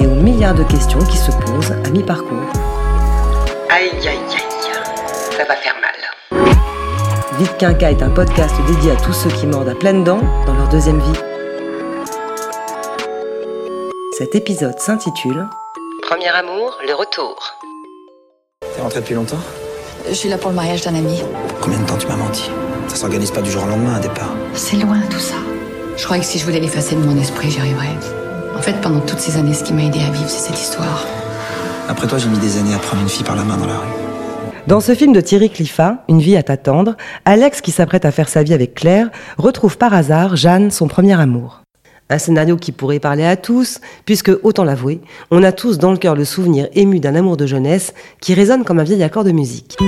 Et 0.00 0.06
aux 0.06 0.14
milliards 0.14 0.54
de 0.54 0.64
questions 0.64 0.98
qui 0.98 1.18
se 1.18 1.30
posent 1.30 1.72
à 1.72 1.90
mi-parcours. 1.90 2.50
Aïe, 3.68 3.90
aïe, 3.92 4.06
aïe, 4.08 4.18
ça 5.36 5.44
va 5.44 5.54
faire 5.56 5.74
mal. 5.80 6.40
Vite 7.38 7.56
Quinca 7.58 7.90
est 7.90 8.02
un 8.02 8.08
podcast 8.08 8.54
dédié 8.66 8.92
à 8.92 8.96
tous 8.96 9.12
ceux 9.12 9.30
qui 9.30 9.46
mordent 9.46 9.68
à 9.68 9.74
pleines 9.74 10.02
dents 10.02 10.22
dans 10.46 10.54
leur 10.54 10.68
deuxième 10.68 11.00
vie. 11.00 11.20
Cet 14.16 14.34
épisode 14.34 14.78
s'intitule 14.78 15.46
Premier 16.02 16.28
amour, 16.28 16.78
le 16.86 16.94
retour. 16.94 17.36
T'es 18.74 18.80
rentré 18.80 19.00
depuis 19.00 19.14
longtemps? 19.14 19.38
Je 20.08 20.14
suis 20.14 20.30
là 20.30 20.38
pour 20.38 20.50
le 20.50 20.56
mariage 20.56 20.82
d'un 20.82 20.94
ami. 20.94 21.22
Combien 21.60 21.78
de 21.78 21.86
temps 21.86 21.98
tu 21.98 22.06
m'as 22.06 22.16
menti? 22.16 22.50
Ça 22.88 22.96
s'organise 22.96 23.30
pas 23.30 23.42
du 23.42 23.50
jour 23.50 23.64
au 23.64 23.66
lendemain 23.66 23.96
un 23.96 24.00
départ. 24.00 24.34
C'est 24.54 24.76
loin 24.76 24.98
tout 25.10 25.20
ça. 25.20 25.36
Je 25.96 26.04
croyais 26.04 26.22
que 26.22 26.28
si 26.28 26.38
je 26.38 26.46
voulais 26.46 26.60
l'effacer 26.60 26.94
de 26.94 27.00
mon 27.00 27.18
esprit, 27.20 27.50
j'y 27.50 27.60
arriverais. 27.60 27.96
En 28.56 28.62
fait, 28.62 28.80
pendant 28.80 29.00
toutes 29.00 29.20
ces 29.20 29.36
années, 29.38 29.54
ce 29.54 29.64
qui 29.64 29.72
m'a 29.72 29.84
aidé 29.84 30.00
à 30.00 30.10
vivre, 30.10 30.28
c'est 30.28 30.50
cette 30.50 30.60
histoire. 30.60 31.06
Après 31.88 32.06
toi, 32.06 32.18
j'ai 32.18 32.28
mis 32.28 32.38
des 32.38 32.58
années 32.58 32.74
à 32.74 32.78
prendre 32.78 33.02
une 33.02 33.08
fille 33.08 33.24
par 33.24 33.36
la 33.36 33.44
main 33.44 33.56
dans 33.56 33.66
la 33.66 33.78
rue. 33.78 33.88
Dans 34.66 34.80
ce 34.80 34.94
film 34.94 35.12
de 35.12 35.20
Thierry 35.20 35.50
Cliffat, 35.50 36.04
Une 36.08 36.20
vie 36.20 36.36
à 36.36 36.42
t'attendre, 36.42 36.96
Alex, 37.24 37.60
qui 37.60 37.70
s'apprête 37.70 38.04
à 38.04 38.10
faire 38.10 38.28
sa 38.28 38.42
vie 38.42 38.54
avec 38.54 38.74
Claire, 38.74 39.10
retrouve 39.38 39.78
par 39.78 39.94
hasard 39.94 40.36
Jeanne, 40.36 40.70
son 40.70 40.88
premier 40.88 41.18
amour. 41.18 41.62
Un 42.10 42.18
scénario 42.18 42.56
qui 42.56 42.72
pourrait 42.72 42.98
parler 42.98 43.24
à 43.24 43.36
tous, 43.36 43.80
puisque, 44.04 44.32
autant 44.42 44.64
l'avouer, 44.64 45.00
on 45.30 45.42
a 45.42 45.52
tous 45.52 45.78
dans 45.78 45.92
le 45.92 45.96
cœur 45.96 46.16
le 46.16 46.24
souvenir 46.24 46.68
ému 46.74 47.00
d'un 47.00 47.14
amour 47.14 47.36
de 47.36 47.46
jeunesse 47.46 47.94
qui 48.20 48.34
résonne 48.34 48.64
comme 48.64 48.80
un 48.80 48.84
vieil 48.84 49.02
accord 49.02 49.24
de 49.24 49.32
musique. 49.32 49.78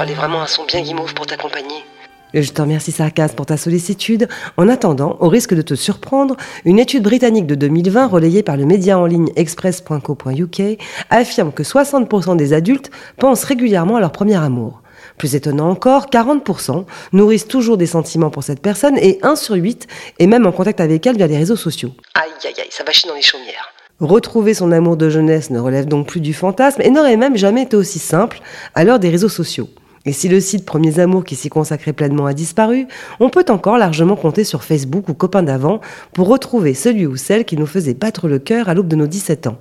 Fallait 0.00 0.14
vraiment 0.14 0.40
un 0.40 0.46
son 0.46 0.64
bien 0.64 0.80
guimauve 0.80 1.12
pour 1.12 1.26
t'accompagner. 1.26 1.84
Je 2.32 2.50
te 2.50 2.62
remercie 2.62 2.90
Sarkaz 2.90 3.34
pour 3.36 3.44
ta 3.44 3.58
sollicitude. 3.58 4.28
En 4.56 4.66
attendant, 4.66 5.18
au 5.20 5.28
risque 5.28 5.52
de 5.52 5.60
te 5.60 5.74
surprendre, 5.74 6.38
une 6.64 6.78
étude 6.78 7.02
britannique 7.02 7.46
de 7.46 7.54
2020 7.54 8.06
relayée 8.06 8.42
par 8.42 8.56
le 8.56 8.64
média 8.64 8.98
en 8.98 9.04
ligne 9.04 9.30
express.co.uk 9.36 10.62
affirme 11.10 11.52
que 11.52 11.62
60% 11.62 12.38
des 12.38 12.54
adultes 12.54 12.90
pensent 13.18 13.44
régulièrement 13.44 13.96
à 13.96 14.00
leur 14.00 14.12
premier 14.12 14.36
amour. 14.36 14.80
Plus 15.18 15.34
étonnant 15.34 15.68
encore, 15.68 16.06
40% 16.06 16.86
nourrissent 17.12 17.48
toujours 17.48 17.76
des 17.76 17.84
sentiments 17.84 18.30
pour 18.30 18.42
cette 18.42 18.62
personne 18.62 18.96
et 18.96 19.18
1 19.22 19.36
sur 19.36 19.56
8 19.56 19.86
est 20.18 20.26
même 20.26 20.46
en 20.46 20.52
contact 20.52 20.80
avec 20.80 21.06
elle 21.06 21.18
via 21.18 21.26
les 21.26 21.36
réseaux 21.36 21.56
sociaux. 21.56 21.92
Aïe, 22.14 22.30
aïe, 22.44 22.54
aïe, 22.56 22.68
ça 22.70 22.84
va 22.84 22.92
chier 22.92 23.10
dans 23.10 23.16
les 23.16 23.20
chaumières. 23.20 23.74
Retrouver 24.00 24.54
son 24.54 24.72
amour 24.72 24.96
de 24.96 25.10
jeunesse 25.10 25.50
ne 25.50 25.58
relève 25.58 25.84
donc 25.84 26.06
plus 26.06 26.22
du 26.22 26.32
fantasme 26.32 26.80
et 26.80 26.88
n'aurait 26.88 27.18
même 27.18 27.36
jamais 27.36 27.64
été 27.64 27.76
aussi 27.76 27.98
simple 27.98 28.40
à 28.74 28.84
l'heure 28.84 28.98
des 28.98 29.10
réseaux 29.10 29.28
sociaux. 29.28 29.68
Et 30.06 30.12
si 30.12 30.28
le 30.28 30.40
site 30.40 30.64
Premiers 30.64 30.98
Amours 30.98 31.24
qui 31.24 31.36
s'y 31.36 31.50
consacrait 31.50 31.92
pleinement 31.92 32.24
a 32.24 32.32
disparu, 32.32 32.86
on 33.20 33.28
peut 33.28 33.44
encore 33.50 33.76
largement 33.76 34.16
compter 34.16 34.44
sur 34.44 34.64
Facebook 34.64 35.08
ou 35.10 35.14
Copains 35.14 35.42
d'avant 35.42 35.80
pour 36.14 36.28
retrouver 36.28 36.72
celui 36.72 37.06
ou 37.06 37.16
celle 37.16 37.44
qui 37.44 37.56
nous 37.56 37.66
faisait 37.66 37.92
battre 37.92 38.26
le 38.26 38.38
cœur 38.38 38.70
à 38.70 38.74
l'aube 38.74 38.88
de 38.88 38.96
nos 38.96 39.06
17 39.06 39.46
ans. 39.46 39.58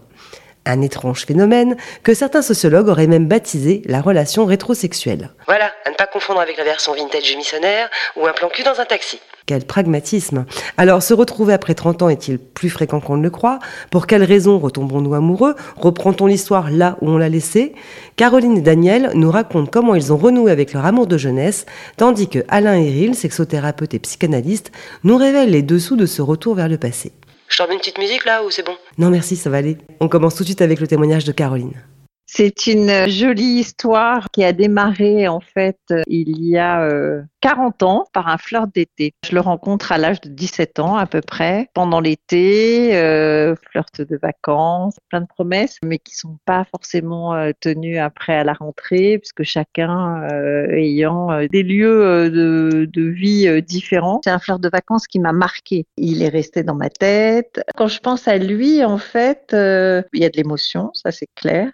Un 0.65 0.81
étrange 0.81 1.25
phénomène 1.25 1.75
que 2.03 2.13
certains 2.13 2.41
sociologues 2.41 2.87
auraient 2.87 3.07
même 3.07 3.27
baptisé 3.27 3.81
la 3.85 4.01
relation 4.01 4.45
rétrosexuelle. 4.45 5.31
Voilà, 5.45 5.71
à 5.85 5.89
ne 5.89 5.95
pas 5.95 6.07
confondre 6.07 6.39
avec 6.39 6.57
la 6.57 6.63
version 6.63 6.93
vintage 6.93 7.35
missionnaire 7.35 7.89
ou 8.15 8.25
un 8.25 8.33
plan 8.33 8.49
cul 8.49 8.63
dans 8.63 8.79
un 8.79 8.85
taxi. 8.85 9.19
Quel 9.49 9.65
pragmatisme. 9.65 10.45
Alors, 10.77 11.01
se 11.01 11.11
retrouver 11.11 11.53
après 11.53 11.73
30 11.73 12.03
ans 12.03 12.09
est-il 12.09 12.37
plus 12.37 12.69
fréquent 12.69 12.99
qu'on 12.99 13.17
ne 13.17 13.23
le 13.23 13.31
croit? 13.31 13.57
Pour 13.89 14.05
quelles 14.05 14.23
raisons 14.23 14.59
retombons-nous 14.59 15.15
amoureux? 15.15 15.55
Reprend-on 15.75 16.27
l'histoire 16.27 16.69
là 16.69 16.99
où 17.01 17.09
on 17.09 17.17
l'a 17.17 17.29
laissée? 17.29 17.73
Caroline 18.15 18.59
et 18.59 18.61
Daniel 18.61 19.09
nous 19.15 19.31
racontent 19.31 19.67
comment 19.71 19.95
ils 19.95 20.13
ont 20.13 20.17
renoué 20.17 20.51
avec 20.51 20.71
leur 20.71 20.85
amour 20.85 21.07
de 21.07 21.17
jeunesse, 21.17 21.65
tandis 21.97 22.29
que 22.29 22.45
Alain 22.47 22.75
Héril, 22.75 23.15
sexothérapeute 23.15 23.95
et 23.95 23.99
psychanalyste, 23.99 24.71
nous 25.03 25.17
révèle 25.17 25.49
les 25.49 25.63
dessous 25.63 25.95
de 25.95 26.05
ce 26.05 26.21
retour 26.21 26.53
vers 26.53 26.69
le 26.69 26.77
passé. 26.77 27.11
Je 27.47 27.57
t'en 27.57 27.71
une 27.71 27.79
petite 27.79 27.97
musique 27.97 28.25
là 28.25 28.43
ou 28.45 28.51
c'est 28.51 28.63
bon? 28.63 28.73
Non 28.99 29.09
merci, 29.09 29.35
ça 29.35 29.49
va 29.49 29.57
aller. 29.57 29.79
On 29.99 30.09
commence 30.09 30.35
tout 30.35 30.43
de 30.43 30.49
suite 30.49 30.61
avec 30.61 30.79
le 30.79 30.85
témoignage 30.85 31.25
de 31.25 31.31
Caroline. 31.31 31.73
C'est 32.31 32.67
une 32.67 33.09
jolie 33.09 33.59
histoire 33.59 34.29
qui 34.29 34.43
a 34.43 34.53
démarré 34.53 35.27
en 35.27 35.39
fait 35.39 35.79
il 36.05 36.45
y 36.45 36.59
a 36.59 36.83
euh, 36.83 37.23
40 37.41 37.83
ans 37.83 38.05
par 38.13 38.27
un 38.27 38.37
flirt 38.37 38.67
d'été. 38.73 39.13
Je 39.25 39.33
le 39.33 39.41
rencontre 39.41 39.91
à 39.91 39.97
l'âge 39.97 40.21
de 40.21 40.29
17 40.29 40.79
ans 40.79 40.95
à 40.97 41.05
peu 41.05 41.21
près, 41.21 41.69
pendant 41.73 41.99
l'été, 42.01 42.95
euh, 42.95 43.55
flirt 43.71 44.01
de 44.01 44.19
vacances, 44.21 44.97
plein 45.09 45.21
de 45.21 45.27
promesses, 45.27 45.77
mais 45.83 45.99
qui 45.99 46.15
sont 46.15 46.37
pas 46.45 46.65
forcément 46.65 47.33
euh, 47.33 47.51
tenues 47.59 47.97
après 47.97 48.35
à 48.35 48.43
la 48.43 48.53
rentrée, 48.53 49.17
puisque 49.19 49.43
chacun 49.43 50.23
euh, 50.31 50.67
ayant 50.71 51.31
euh, 51.31 51.47
des 51.49 51.63
lieux 51.63 52.05
euh, 52.05 52.29
de, 52.85 53.01
vie 53.01 53.47
euh, 53.47 53.61
différents. 53.61 54.21
C'est 54.23 54.31
un 54.31 54.39
flirt 54.39 54.59
de 54.59 54.69
vacances 54.69 55.07
qui 55.07 55.19
m'a 55.19 55.33
marqué. 55.33 55.85
Il 55.97 56.21
est 56.21 56.29
resté 56.29 56.63
dans 56.63 56.75
ma 56.75 56.89
tête. 56.89 57.61
Quand 57.75 57.87
je 57.87 57.99
pense 57.99 58.27
à 58.27 58.37
lui, 58.37 58.83
en 58.83 58.97
fait, 58.97 59.51
euh, 59.53 60.01
il 60.13 60.21
y 60.21 60.25
a 60.25 60.29
de 60.29 60.37
l'émotion, 60.37 60.91
ça 60.93 61.11
c'est 61.11 61.29
clair. 61.35 61.71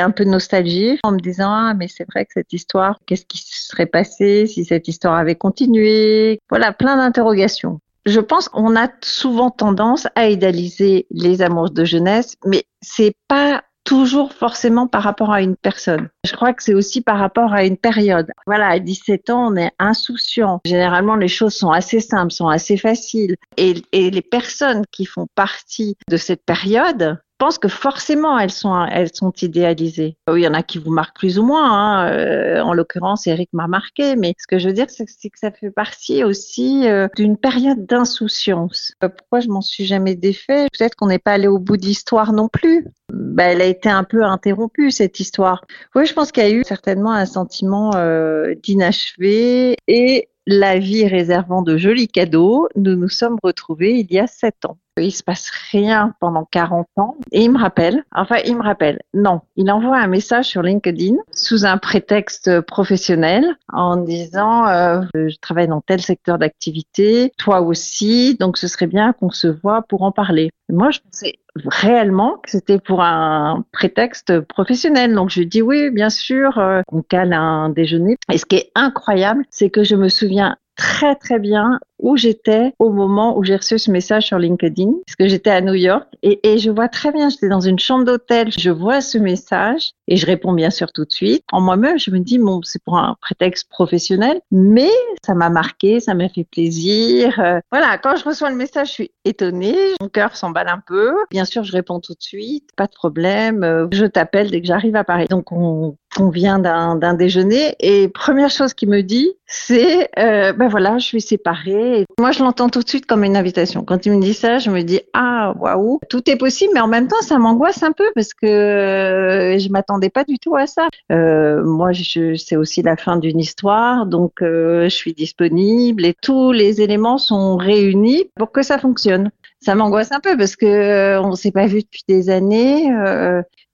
Un 0.00 0.10
peu 0.10 0.24
de 0.24 0.30
nostalgie 0.30 0.98
en 1.02 1.12
me 1.12 1.18
disant 1.18 1.50
ah 1.50 1.74
mais 1.74 1.88
c'est 1.88 2.06
vrai 2.12 2.24
que 2.24 2.32
cette 2.34 2.52
histoire, 2.52 2.98
qu'est-ce 3.06 3.26
qui 3.26 3.38
se 3.38 3.68
serait 3.68 3.86
passé 3.86 4.46
si 4.46 4.64
cette 4.64 4.88
histoire 4.88 5.14
avait 5.14 5.36
continué? 5.36 6.40
Voilà, 6.48 6.72
plein 6.72 6.96
d'interrogations. 6.96 7.80
Je 8.06 8.20
pense 8.20 8.48
qu'on 8.48 8.74
a 8.74 8.88
souvent 9.02 9.50
tendance 9.50 10.06
à 10.14 10.28
idéaliser 10.28 11.06
les 11.10 11.42
amours 11.42 11.70
de 11.70 11.84
jeunesse, 11.84 12.36
mais 12.46 12.64
c'est 12.80 13.14
pas 13.28 13.62
toujours 13.88 14.34
forcément 14.34 14.86
par 14.86 15.02
rapport 15.02 15.32
à 15.32 15.40
une 15.40 15.56
personne. 15.56 16.10
Je 16.24 16.32
crois 16.32 16.52
que 16.52 16.62
c'est 16.62 16.74
aussi 16.74 17.00
par 17.00 17.18
rapport 17.18 17.54
à 17.54 17.64
une 17.64 17.78
période. 17.78 18.30
Voilà, 18.46 18.68
à 18.68 18.78
17 18.78 19.30
ans, 19.30 19.50
on 19.50 19.56
est 19.56 19.72
insouciant. 19.78 20.60
Généralement, 20.66 21.16
les 21.16 21.28
choses 21.28 21.54
sont 21.54 21.70
assez 21.70 22.00
simples, 22.00 22.32
sont 22.32 22.48
assez 22.48 22.76
faciles. 22.76 23.36
Et, 23.56 23.82
et 23.92 24.10
les 24.10 24.20
personnes 24.20 24.84
qui 24.90 25.06
font 25.06 25.26
partie 25.34 25.96
de 26.10 26.18
cette 26.18 26.44
période, 26.44 27.18
pense 27.38 27.58
que 27.58 27.68
forcément 27.68 28.38
elles 28.38 28.50
sont 28.50 28.84
elles 28.86 29.14
sont 29.14 29.32
idéalisées. 29.32 30.16
Il 30.28 30.40
y 30.40 30.48
en 30.48 30.54
a 30.54 30.62
qui 30.62 30.78
vous 30.78 30.90
marquent 30.90 31.16
plus 31.16 31.38
ou 31.38 31.44
moins. 31.44 31.72
Hein. 31.72 32.10
Euh, 32.10 32.60
en 32.60 32.72
l'occurrence, 32.72 33.26
Eric 33.26 33.48
m'a 33.52 33.68
marqué, 33.68 34.16
mais 34.16 34.34
ce 34.38 34.46
que 34.46 34.58
je 34.58 34.68
veux 34.68 34.74
dire, 34.74 34.86
c'est 34.88 35.06
que, 35.06 35.38
ça 35.38 35.50
fait 35.50 35.70
partie 35.70 36.24
aussi 36.24 36.88
euh, 36.88 37.08
d'une 37.16 37.36
période 37.36 37.86
d'insouciance. 37.86 38.92
Euh, 39.02 39.08
pourquoi 39.08 39.40
je 39.40 39.48
m'en 39.48 39.60
suis 39.60 39.84
jamais 39.84 40.14
défait 40.14 40.66
Peut-être 40.76 40.96
qu'on 40.96 41.06
n'est 41.06 41.18
pas 41.18 41.32
allé 41.32 41.46
au 41.46 41.58
bout 41.58 41.76
d'histoire 41.76 42.32
non 42.32 42.48
plus. 42.48 42.86
Bah, 43.12 43.44
elle 43.44 43.62
a 43.62 43.66
été 43.66 43.88
un 43.88 44.04
peu 44.04 44.24
interrompue 44.24 44.90
cette 44.90 45.20
histoire. 45.20 45.64
Oui, 45.94 46.06
je 46.06 46.12
pense 46.12 46.32
qu'il 46.32 46.42
y 46.42 46.46
a 46.46 46.50
eu 46.50 46.64
certainement 46.64 47.12
un 47.12 47.26
sentiment 47.26 47.94
euh, 47.94 48.54
d'inachevé 48.62 49.76
et 49.86 50.28
la 50.50 50.78
vie 50.78 51.06
réservant 51.06 51.60
de 51.60 51.76
jolis 51.76 52.08
cadeaux, 52.08 52.70
nous 52.74 52.96
nous 52.96 53.10
sommes 53.10 53.36
retrouvés 53.42 53.98
il 53.98 54.10
y 54.10 54.18
a 54.18 54.26
sept 54.26 54.64
ans. 54.64 54.78
Il 54.96 55.12
se 55.12 55.22
passe 55.22 55.50
rien 55.70 56.14
pendant 56.20 56.46
40 56.50 56.88
ans 56.96 57.16
et 57.32 57.42
il 57.44 57.52
me 57.52 57.58
rappelle, 57.58 58.02
enfin 58.14 58.36
il 58.46 58.56
me 58.56 58.62
rappelle, 58.62 58.98
non, 59.12 59.42
il 59.56 59.70
envoie 59.70 59.98
un 59.98 60.06
message 60.06 60.46
sur 60.46 60.62
LinkedIn 60.62 61.16
sous 61.32 61.66
un 61.66 61.76
prétexte 61.76 62.62
professionnel 62.62 63.44
en 63.70 63.98
disant 63.98 64.66
euh, 64.66 65.02
je 65.14 65.36
travaille 65.38 65.68
dans 65.68 65.82
tel 65.82 66.00
secteur 66.00 66.38
d'activité, 66.38 67.30
toi 67.36 67.60
aussi, 67.60 68.34
donc 68.40 68.56
ce 68.56 68.68
serait 68.68 68.86
bien 68.86 69.12
qu'on 69.12 69.30
se 69.30 69.48
voit 69.48 69.82
pour 69.82 70.02
en 70.02 70.12
parler. 70.12 70.50
Moi 70.70 70.90
je 70.90 71.00
pensais 71.00 71.34
réellement 71.66 72.36
que 72.42 72.50
c'était 72.50 72.78
pour 72.78 73.02
un 73.02 73.64
prétexte 73.72 74.40
professionnel. 74.40 75.14
Donc 75.14 75.30
je 75.30 75.42
dis 75.42 75.62
oui, 75.62 75.90
bien 75.90 76.10
sûr, 76.10 76.58
euh, 76.58 76.82
on 76.92 77.02
cale 77.02 77.32
un 77.32 77.70
déjeuner. 77.70 78.16
Et 78.32 78.38
ce 78.38 78.46
qui 78.46 78.56
est 78.56 78.70
incroyable, 78.74 79.44
c'est 79.50 79.70
que 79.70 79.84
je 79.84 79.96
me 79.96 80.08
souviens 80.08 80.56
très 80.76 81.14
très 81.16 81.38
bien 81.38 81.80
où 81.98 82.16
j'étais 82.16 82.72
au 82.78 82.90
moment 82.90 83.36
où 83.36 83.44
j'ai 83.44 83.56
reçu 83.56 83.78
ce 83.78 83.90
message 83.90 84.26
sur 84.26 84.38
LinkedIn, 84.38 84.92
parce 85.06 85.16
que 85.16 85.28
j'étais 85.28 85.50
à 85.50 85.60
New 85.60 85.74
York 85.74 86.06
et, 86.22 86.58
je 86.58 86.70
vois 86.70 86.88
très 86.88 87.12
bien, 87.12 87.28
j'étais 87.28 87.48
dans 87.48 87.60
une 87.60 87.78
chambre 87.78 88.04
d'hôtel, 88.04 88.50
je 88.56 88.70
vois 88.70 89.00
ce 89.00 89.18
message 89.18 89.92
et 90.08 90.16
je 90.16 90.26
réponds 90.26 90.52
bien 90.52 90.70
sûr 90.70 90.92
tout 90.92 91.04
de 91.04 91.12
suite. 91.12 91.44
En 91.52 91.60
moi-même, 91.60 91.98
je 91.98 92.10
me 92.10 92.18
dis 92.18 92.38
bon, 92.38 92.60
c'est 92.62 92.82
pour 92.82 92.98
un 92.98 93.16
prétexte 93.20 93.68
professionnel, 93.68 94.40
mais 94.50 94.90
ça 95.24 95.34
m'a 95.34 95.50
marqué, 95.50 96.00
ça 96.00 96.14
m'a 96.14 96.28
fait 96.28 96.44
plaisir. 96.44 97.38
Euh, 97.38 97.60
voilà, 97.70 97.98
quand 97.98 98.16
je 98.16 98.24
reçois 98.24 98.50
le 98.50 98.56
message, 98.56 98.88
je 98.88 98.92
suis 98.92 99.10
étonnée, 99.24 99.76
mon 100.00 100.08
cœur 100.08 100.36
s'emballe 100.36 100.68
un 100.68 100.82
peu. 100.84 101.14
Bien 101.30 101.44
sûr, 101.44 101.62
je 101.62 101.72
réponds 101.72 102.00
tout 102.00 102.14
de 102.14 102.22
suite, 102.22 102.70
pas 102.76 102.86
de 102.86 102.92
problème, 102.92 103.62
euh, 103.62 103.86
je 103.92 104.06
t'appelle 104.06 104.50
dès 104.50 104.60
que 104.60 104.66
j'arrive 104.66 104.96
à 104.96 105.04
Paris. 105.04 105.26
Donc 105.30 105.52
on 105.52 105.96
vient 106.30 106.58
d'un 106.58 107.14
déjeuner 107.14 107.76
et 107.80 108.08
première 108.08 108.50
chose 108.50 108.74
qu'il 108.74 108.88
me 108.88 109.02
dit, 109.02 109.32
c'est 109.46 110.10
euh, 110.18 110.52
ben 110.52 110.68
voilà, 110.68 110.98
je 110.98 111.04
suis 111.04 111.20
séparée. 111.20 111.87
Moi, 112.18 112.32
je 112.32 112.42
l'entends 112.42 112.68
tout 112.68 112.82
de 112.82 112.88
suite 112.88 113.06
comme 113.06 113.24
une 113.24 113.36
invitation. 113.36 113.84
Quand 113.84 114.06
il 114.06 114.12
me 114.12 114.20
dit 114.20 114.34
ça, 114.34 114.58
je 114.58 114.70
me 114.70 114.82
dis 114.82 115.00
ah 115.12 115.54
waouh, 115.58 116.00
tout 116.08 116.28
est 116.30 116.36
possible, 116.36 116.72
mais 116.74 116.80
en 116.80 116.88
même 116.88 117.08
temps, 117.08 117.20
ça 117.20 117.38
m'angoisse 117.38 117.82
un 117.82 117.92
peu 117.92 118.10
parce 118.14 118.34
que 118.34 118.46
euh, 118.46 119.58
je 119.58 119.68
m'attendais 119.68 120.10
pas 120.10 120.24
du 120.24 120.38
tout 120.38 120.56
à 120.56 120.66
ça. 120.66 120.88
Euh, 121.12 121.62
moi, 121.64 121.90
c'est 121.94 122.56
aussi 122.56 122.82
la 122.82 122.96
fin 122.96 123.16
d'une 123.16 123.38
histoire, 123.38 124.06
donc 124.06 124.42
euh, 124.42 124.84
je 124.84 124.94
suis 124.94 125.12
disponible 125.12 126.04
et 126.04 126.14
tous 126.20 126.52
les 126.52 126.80
éléments 126.80 127.18
sont 127.18 127.56
réunis 127.56 128.30
pour 128.36 128.52
que 128.52 128.62
ça 128.62 128.78
fonctionne 128.78 129.30
ça 129.60 129.74
m'angoisse 129.74 130.12
un 130.12 130.20
peu 130.20 130.36
parce 130.36 130.54
que 130.54 130.66
euh, 130.66 131.20
on 131.20 131.32
s'est 131.32 131.50
pas 131.50 131.66
vu 131.66 131.80
depuis 131.80 132.04
des 132.06 132.30
années. 132.30 132.88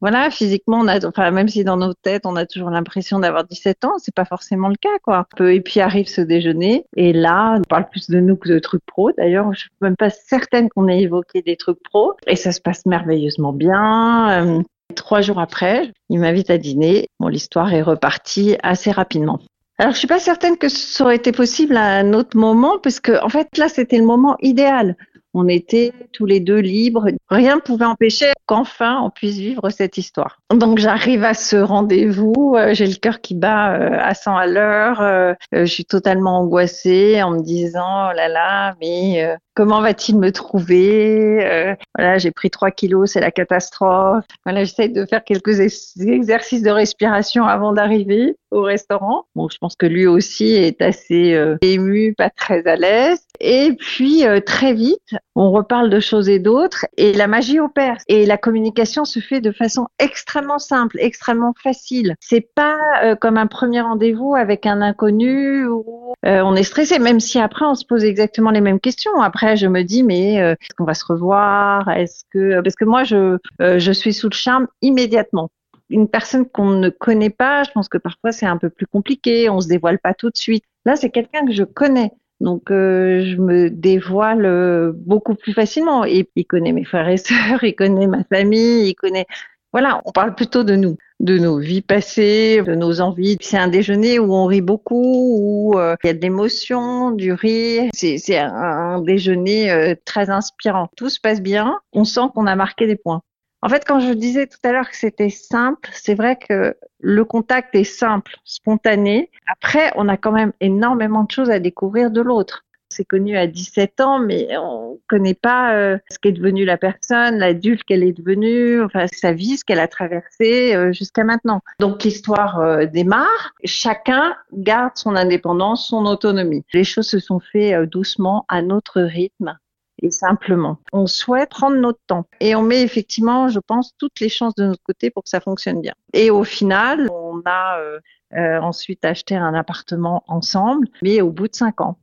Voilà, 0.01 0.31
physiquement, 0.31 0.81
on 0.81 0.89
a, 0.89 1.07
enfin, 1.07 1.31
même 1.31 1.49
si 1.49 1.65
dans 1.65 1.77
nos 1.77 1.95
têtes, 1.95 2.27
on 2.27 2.37
a 2.37 2.47
toujours 2.47 2.71
l'impression 2.71 3.21
d'avoir 3.21 3.45
17 3.45 3.85
ans, 3.85 3.95
c'est 3.99 4.15
pas 4.15 4.25
forcément 4.25 4.69
le 4.69 4.77
cas, 4.77 4.99
quoi. 5.03 5.27
Et 5.41 5.61
puis 5.61 5.81
arrive 5.81 6.09
ce 6.09 6.21
déjeuner, 6.21 6.85
et 6.97 7.13
là, 7.13 7.57
on 7.59 7.63
parle 7.63 7.89
plus 7.89 8.11
de 8.11 8.21
nous 8.21 8.37
que 8.37 8.49
de 8.49 8.59
trucs 8.59 8.85
pro. 8.85 9.13
D'ailleurs, 9.13 9.53
je 9.55 9.61
suis 9.61 9.71
même 9.81 9.97
pas 9.97 10.11
certaine 10.11 10.69
qu'on 10.69 10.89
ait 10.89 11.01
évoqué 11.01 11.43
des 11.43 11.57
trucs 11.57 11.83
pro, 11.83 12.15
et 12.27 12.37
ça 12.37 12.53
se 12.53 12.61
passe 12.61 12.85
merveilleusement 12.87 13.53
bien. 13.53 14.47
Euh, 14.47 14.63
trois 14.95 15.21
jours 15.21 15.41
après, 15.41 15.91
il 16.11 16.19
m'invite 16.19 16.51
à 16.51 16.59
dîner. 16.59 17.09
Bon, 17.19 17.29
l'histoire 17.29 17.73
est 17.73 17.83
repartie 17.83 18.57
assez 18.63 18.91
rapidement. 18.91 19.41
Alors, 19.79 19.93
je 19.93 19.99
suis 19.99 20.07
pas 20.07 20.21
certaine 20.21 20.57
que 20.57 20.69
ça 20.69 21.05
aurait 21.05 21.17
été 21.17 21.33
possible 21.33 21.77
à 21.77 21.97
un 21.97 22.13
autre 22.13 22.37
moment, 22.37 22.79
parce 22.79 23.01
que, 23.01 23.25
en 23.25 23.29
fait, 23.29 23.49
là, 23.57 23.69
c'était 23.69 23.99
le 23.99 24.05
moment 24.05 24.37
idéal. 24.41 24.97
On 25.35 25.49
était 25.49 25.93
tous 26.13 26.27
les 26.27 26.41
deux 26.41 26.61
libres. 26.61 27.07
Rien 27.29 27.57
ne 27.57 27.61
pouvait 27.61 27.85
empêcher 27.85 28.33
qu'enfin 28.47 29.01
on 29.03 29.11
puisse 29.11 29.37
vivre 29.37 29.71
cette 29.71 29.99
histoire. 29.99 30.41
Donc 30.53 30.79
j'arrive 30.79 31.25
à 31.25 31.35
ce 31.35 31.57
rendez-vous, 31.57 32.55
euh, 32.57 32.75
j'ai 32.75 32.87
le 32.87 32.95
cœur 32.95 33.21
qui 33.21 33.35
bat 33.35 33.75
euh, 33.75 33.99
à 34.01 34.15
100 34.15 34.37
à 34.37 34.47
l'heure, 34.47 35.01
euh, 35.01 35.35
je 35.53 35.65
suis 35.65 35.85
totalement 35.85 36.39
angoissée 36.39 37.23
en 37.23 37.33
me 37.33 37.43
disant 37.43 38.11
oh 38.11 38.13
là 38.15 38.29
là, 38.29 38.75
mais 38.81 39.37
comment 39.55 39.81
va-t-il 39.81 40.19
me 40.19 40.31
trouver 40.31 41.77
Voilà, 41.97 42.19
j'ai 42.19 42.31
pris 42.31 42.51
3 42.51 42.71
kilos, 42.71 43.13
c'est 43.13 43.21
la 43.21 43.31
catastrophe. 43.31 44.25
Voilà, 44.45 44.65
j'essaie 44.65 44.89
de 44.89 45.07
faire 45.07 45.25
quelques 45.25 45.61
exercices 45.61 46.63
de 46.63 46.71
respiration 46.71 47.45
avant 47.45 47.73
d'arriver 47.73 48.37
au 48.51 48.63
restaurant. 48.63 49.25
Bon, 49.35 49.49
je 49.49 49.59
pense 49.59 49.77
que 49.77 49.87
lui 49.87 50.07
aussi 50.07 50.55
est 50.55 50.81
assez 50.83 51.39
ému, 51.63 52.15
pas 52.17 52.31
très 52.31 52.67
à 52.67 52.77
l'aise. 52.77 53.25
Et 53.47 53.75
puis 53.75 54.25
très 54.47 54.73
vite, 54.73 55.15
on 55.35 55.51
reparle 55.51 55.91
de 55.91 56.01
choses 56.01 56.31
et 56.31 56.39
d'autres 56.39 56.87
et 56.97 57.13
la 57.13 57.27
magie 57.27 57.61
opère 57.61 57.99
et 58.09 58.25
la 58.25 58.39
communication 58.39 59.05
se 59.05 59.21
fait 59.21 59.43
de 59.43 59.53
façon 59.53 59.87
extrêmement 59.99 60.59
simple, 60.59 60.97
extrêmement 60.99 61.53
facile. 61.63 62.17
C'est 62.21 62.49
pas 62.55 62.79
euh, 63.03 63.17
comme 63.17 63.37
un 63.37 63.47
premier 63.47 63.83
rendez-vous 63.83 64.35
avec 64.35 64.65
un 64.65 64.81
inconnu 64.81 65.67
où 65.67 66.15
euh, 66.25 66.41
on 66.43 66.57
est 66.57 66.63
stressé, 66.63 66.99
même 66.99 67.21
si 67.21 67.39
après 67.39 67.67
on 67.67 67.75
se 67.75 67.85
pose 67.85 68.03
exactement 68.03 68.51
les 68.51 68.63
mêmes 68.63 68.81
questions. 68.81 69.21
Après, 69.21 69.59
je 69.59 69.67
me 69.67 69.83
dis 69.83 70.03
mais 70.03 70.41
euh, 70.41 70.53
est-ce 70.53 70.75
qu'on 70.75 70.85
va 70.85 70.95
se 70.95 71.05
revoir? 71.05 71.91
Est-ce 71.91 72.25
que 72.31 72.63
parce 72.63 72.77
que 72.77 72.87
moi 72.87 73.05
je 73.05 73.37
je 73.61 73.93
suis 73.93 74.15
sous 74.15 74.31
le 74.31 74.35
charme 74.35 74.69
immédiatement 74.81 75.51
une 75.91 76.09
personne 76.09 76.49
qu'on 76.49 76.71
ne 76.71 76.89
connaît 76.89 77.31
pas, 77.31 77.63
je 77.63 77.71
pense 77.71 77.89
que 77.91 77.99
parfois 77.99 78.33
c'est 78.33 78.47
un 78.47 78.57
peu 78.57 78.71
plus 78.71 78.87
compliqué, 78.87 79.51
on 79.51 79.61
se 79.61 79.69
dévoile 79.69 79.99
pas 79.99 80.15
tout 80.15 80.31
de 80.31 80.37
suite. 80.37 80.65
Là, 80.87 80.97
c'est 80.97 81.11
quelqu'un 81.11 81.47
que 81.47 81.53
je 81.53 81.63
connais. 81.63 82.11
Donc 82.41 82.71
euh, 82.71 83.25
je 83.25 83.37
me 83.37 83.71
dévoile 83.71 84.45
euh, 84.45 84.93
beaucoup 84.95 85.35
plus 85.35 85.53
facilement. 85.53 86.05
Et 86.05 86.29
il 86.37 86.47
connaît 86.47 86.73
mes 86.73 86.85
frères 86.85 87.09
et 87.09 87.17
sœurs, 87.17 87.63
il 87.65 87.75
connaît 87.75 88.07
ma 88.07 88.25
famille, 88.25 88.89
il 88.89 88.95
connaît. 88.95 89.27
Voilà, 89.73 90.01
on 90.05 90.13
parle 90.13 90.37
plutôt 90.37 90.63
de 90.63 90.77
nous, 90.77 90.97
de 91.19 91.37
nos 91.37 91.59
vies 91.59 91.83
passées, 91.83 92.63
de 92.65 92.77
nos 92.77 93.01
envies. 93.01 93.37
C'est 93.41 93.59
un 93.59 93.67
déjeuner 93.67 94.21
où 94.21 94.33
on 94.33 94.47
rit 94.47 94.61
beaucoup, 94.61 95.37
où 95.41 95.79
euh, 95.79 95.97
il 96.05 96.07
y 96.07 96.11
a 96.11 96.15
de 96.15 96.21
l'émotion, 96.21 97.11
du 97.11 97.33
rire. 97.33 97.91
C'est 97.93 98.39
un, 98.39 99.01
déjeuner 99.01 99.97
très 100.05 100.31
inspirant. 100.31 100.89
Tout 100.97 101.09
se 101.09 101.19
passe 101.19 101.41
bien. 101.41 101.81
On 101.93 102.05
sent 102.05 102.29
qu'on 102.35 102.47
a 102.47 102.55
marqué 102.55 102.87
des 102.87 102.95
points. 102.95 103.23
En 103.65 103.71
fait, 103.71 103.83
quand 103.87 103.99
je 103.99 104.13
disais 104.13 104.47
tout 104.47 104.59
à 104.63 104.73
l'heure 104.73 104.91
que 104.91 104.97
c'était 104.97 105.31
simple, 105.31 105.89
c'est 105.95 106.15
vrai 106.15 106.37
que 106.37 106.77
le 107.01 107.25
contact 107.25 107.75
est 107.75 107.85
simple, 107.85 108.37
spontané. 108.45 109.31
Après, 109.51 109.91
on 109.97 110.07
a 110.09 110.19
quand 110.19 110.33
même 110.33 110.53
énormément 110.61 111.25
de 111.25 111.31
choses 111.31 111.49
à 111.49 111.59
découvrir 111.61 112.11
de 112.11 112.21
l'autre. 112.21 112.67
C'est 112.91 113.07
connu 113.07 113.39
à 113.39 113.47
17 113.47 114.03
ans, 114.03 114.19
mais 114.19 114.49
on 114.59 115.01
connaît 115.09 115.33
pas 115.33 115.77
euh, 115.77 115.97
ce 116.11 116.19
qu'est 116.19 116.33
devenu 116.33 116.67
la 116.67 116.77
personne, 116.77 117.39
l'adulte 117.39 117.85
qu'elle 117.85 118.03
est 118.03 118.13
devenue, 118.13 118.83
enfin 118.83 119.07
sa 119.11 119.33
vie, 119.33 119.57
ce 119.57 119.65
qu'elle 119.65 119.81
a 119.81 119.89
traversé 119.89 120.75
euh, 120.75 120.93
jusqu'à 120.93 121.25
maintenant. 121.25 121.63
Donc 121.81 122.05
l'histoire 122.05 122.61
euh, 122.61 122.85
démarre. 122.85 123.55
Chacun 123.65 124.37
garde 124.53 124.93
son 124.95 125.17
indépendance, 125.17 125.89
son 125.89 126.05
autonomie. 126.05 126.67
Les 126.75 126.85
choses 126.85 127.09
se 127.09 127.19
sont 127.19 127.41
faites 127.41 127.89
doucement 127.89 128.45
à 128.49 128.61
notre 128.61 129.01
rythme 129.01 129.57
et 130.05 130.11
simplement. 130.11 130.79
On 130.93 131.07
souhaite 131.07 131.51
prendre 131.51 131.77
notre 131.77 132.01
temps 132.07 132.27
et 132.41 132.55
on 132.55 132.63
met 132.63 132.83
effectivement, 132.83 133.49
je 133.49 133.59
pense, 133.59 133.93
toutes 133.99 134.21
les 134.21 134.29
chances 134.29 134.55
de 134.55 134.67
notre 134.67 134.83
côté 134.83 135.11
pour 135.11 135.25
que 135.25 135.31
ça 135.31 135.41
fonctionne 135.41 135.81
bien. 135.81 135.95
Et 136.13 136.31
au 136.31 136.45
final, 136.45 137.09
on 137.11 137.41
a 137.47 137.79
euh, 137.81 137.99
euh, 138.35 138.61
ensuite 138.61 139.05
acheté 139.05 139.35
un 139.35 139.55
appartement 139.55 140.23
ensemble, 140.29 140.89
mais 141.03 141.23
au 141.23 141.31
bout 141.31 141.49
de 141.49 141.55
cinq 141.55 141.81
ans. 141.81 141.99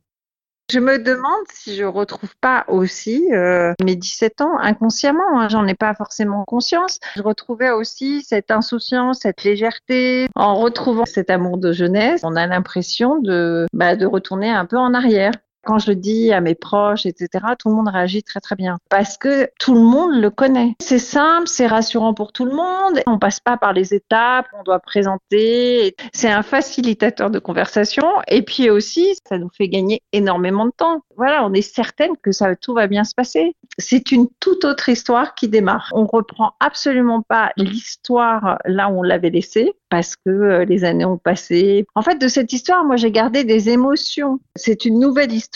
Je 0.70 0.78
me 0.78 0.98
demande 0.98 1.44
si 1.52 1.76
je 1.76 1.84
retrouve 1.84 2.34
pas 2.40 2.64
aussi 2.66 3.28
euh, 3.32 3.74
mes 3.84 3.94
17 3.94 4.40
ans 4.40 4.58
inconsciemment. 4.58 5.38
Hein, 5.38 5.48
J'en 5.48 5.66
ai 5.66 5.74
pas 5.74 5.94
forcément 5.94 6.44
conscience. 6.44 6.98
Je 7.14 7.22
retrouvais 7.22 7.70
aussi 7.70 8.22
cette 8.22 8.50
insouciance, 8.50 9.20
cette 9.20 9.44
légèreté. 9.44 10.28
En 10.34 10.54
retrouvant 10.54 11.04
cet 11.04 11.28
amour 11.28 11.58
de 11.58 11.72
jeunesse, 11.72 12.22
on 12.24 12.36
a 12.36 12.46
l'impression 12.46 13.18
de, 13.18 13.66
bah, 13.74 13.96
de 13.96 14.06
retourner 14.06 14.48
un 14.48 14.64
peu 14.64 14.78
en 14.78 14.94
arrière. 14.94 15.32
Quand 15.64 15.78
je 15.78 15.90
le 15.90 15.96
dis 15.96 16.32
à 16.32 16.40
mes 16.40 16.54
proches, 16.54 17.06
etc., 17.06 17.28
tout 17.58 17.68
le 17.68 17.74
monde 17.74 17.88
réagit 17.88 18.22
très 18.22 18.40
très 18.40 18.56
bien 18.56 18.78
parce 18.88 19.16
que 19.16 19.48
tout 19.58 19.74
le 19.74 19.80
monde 19.80 20.20
le 20.20 20.30
connaît. 20.30 20.74
C'est 20.80 20.98
simple, 20.98 21.46
c'est 21.46 21.66
rassurant 21.66 22.14
pour 22.14 22.32
tout 22.32 22.44
le 22.44 22.52
monde. 22.52 23.00
On 23.06 23.18
passe 23.18 23.40
pas 23.40 23.56
par 23.56 23.72
les 23.72 23.94
étapes, 23.94 24.46
on 24.58 24.62
doit 24.62 24.80
présenter. 24.80 25.94
C'est 26.12 26.30
un 26.30 26.42
facilitateur 26.42 27.30
de 27.30 27.38
conversation 27.38 28.04
et 28.28 28.42
puis 28.42 28.70
aussi, 28.70 29.14
ça 29.28 29.38
nous 29.38 29.50
fait 29.50 29.68
gagner 29.68 30.02
énormément 30.12 30.66
de 30.66 30.72
temps. 30.76 31.02
Voilà, 31.16 31.44
on 31.44 31.52
est 31.52 31.62
certaine 31.62 32.12
que 32.22 32.32
ça 32.32 32.56
tout 32.56 32.74
va 32.74 32.86
bien 32.86 33.04
se 33.04 33.14
passer. 33.14 33.54
C'est 33.78 34.12
une 34.12 34.28
toute 34.40 34.64
autre 34.64 34.88
histoire 34.88 35.34
qui 35.34 35.48
démarre. 35.48 35.88
On 35.92 36.06
reprend 36.06 36.52
absolument 36.60 37.22
pas 37.22 37.52
l'histoire 37.56 38.58
là 38.64 38.88
où 38.88 38.98
on 38.98 39.02
l'avait 39.02 39.30
laissée 39.30 39.74
parce 39.92 40.16
que 40.16 40.30
euh, 40.30 40.64
les 40.64 40.84
années 40.84 41.04
ont 41.04 41.18
passé. 41.18 41.84
En 41.94 42.00
fait, 42.00 42.16
de 42.16 42.26
cette 42.26 42.54
histoire, 42.54 42.82
moi, 42.82 42.96
j'ai 42.96 43.10
gardé 43.10 43.44
des 43.44 43.68
émotions. 43.68 44.40
C'est 44.56 44.86
une 44.86 44.98
nouvelle 44.98 45.32
histoire, 45.32 45.51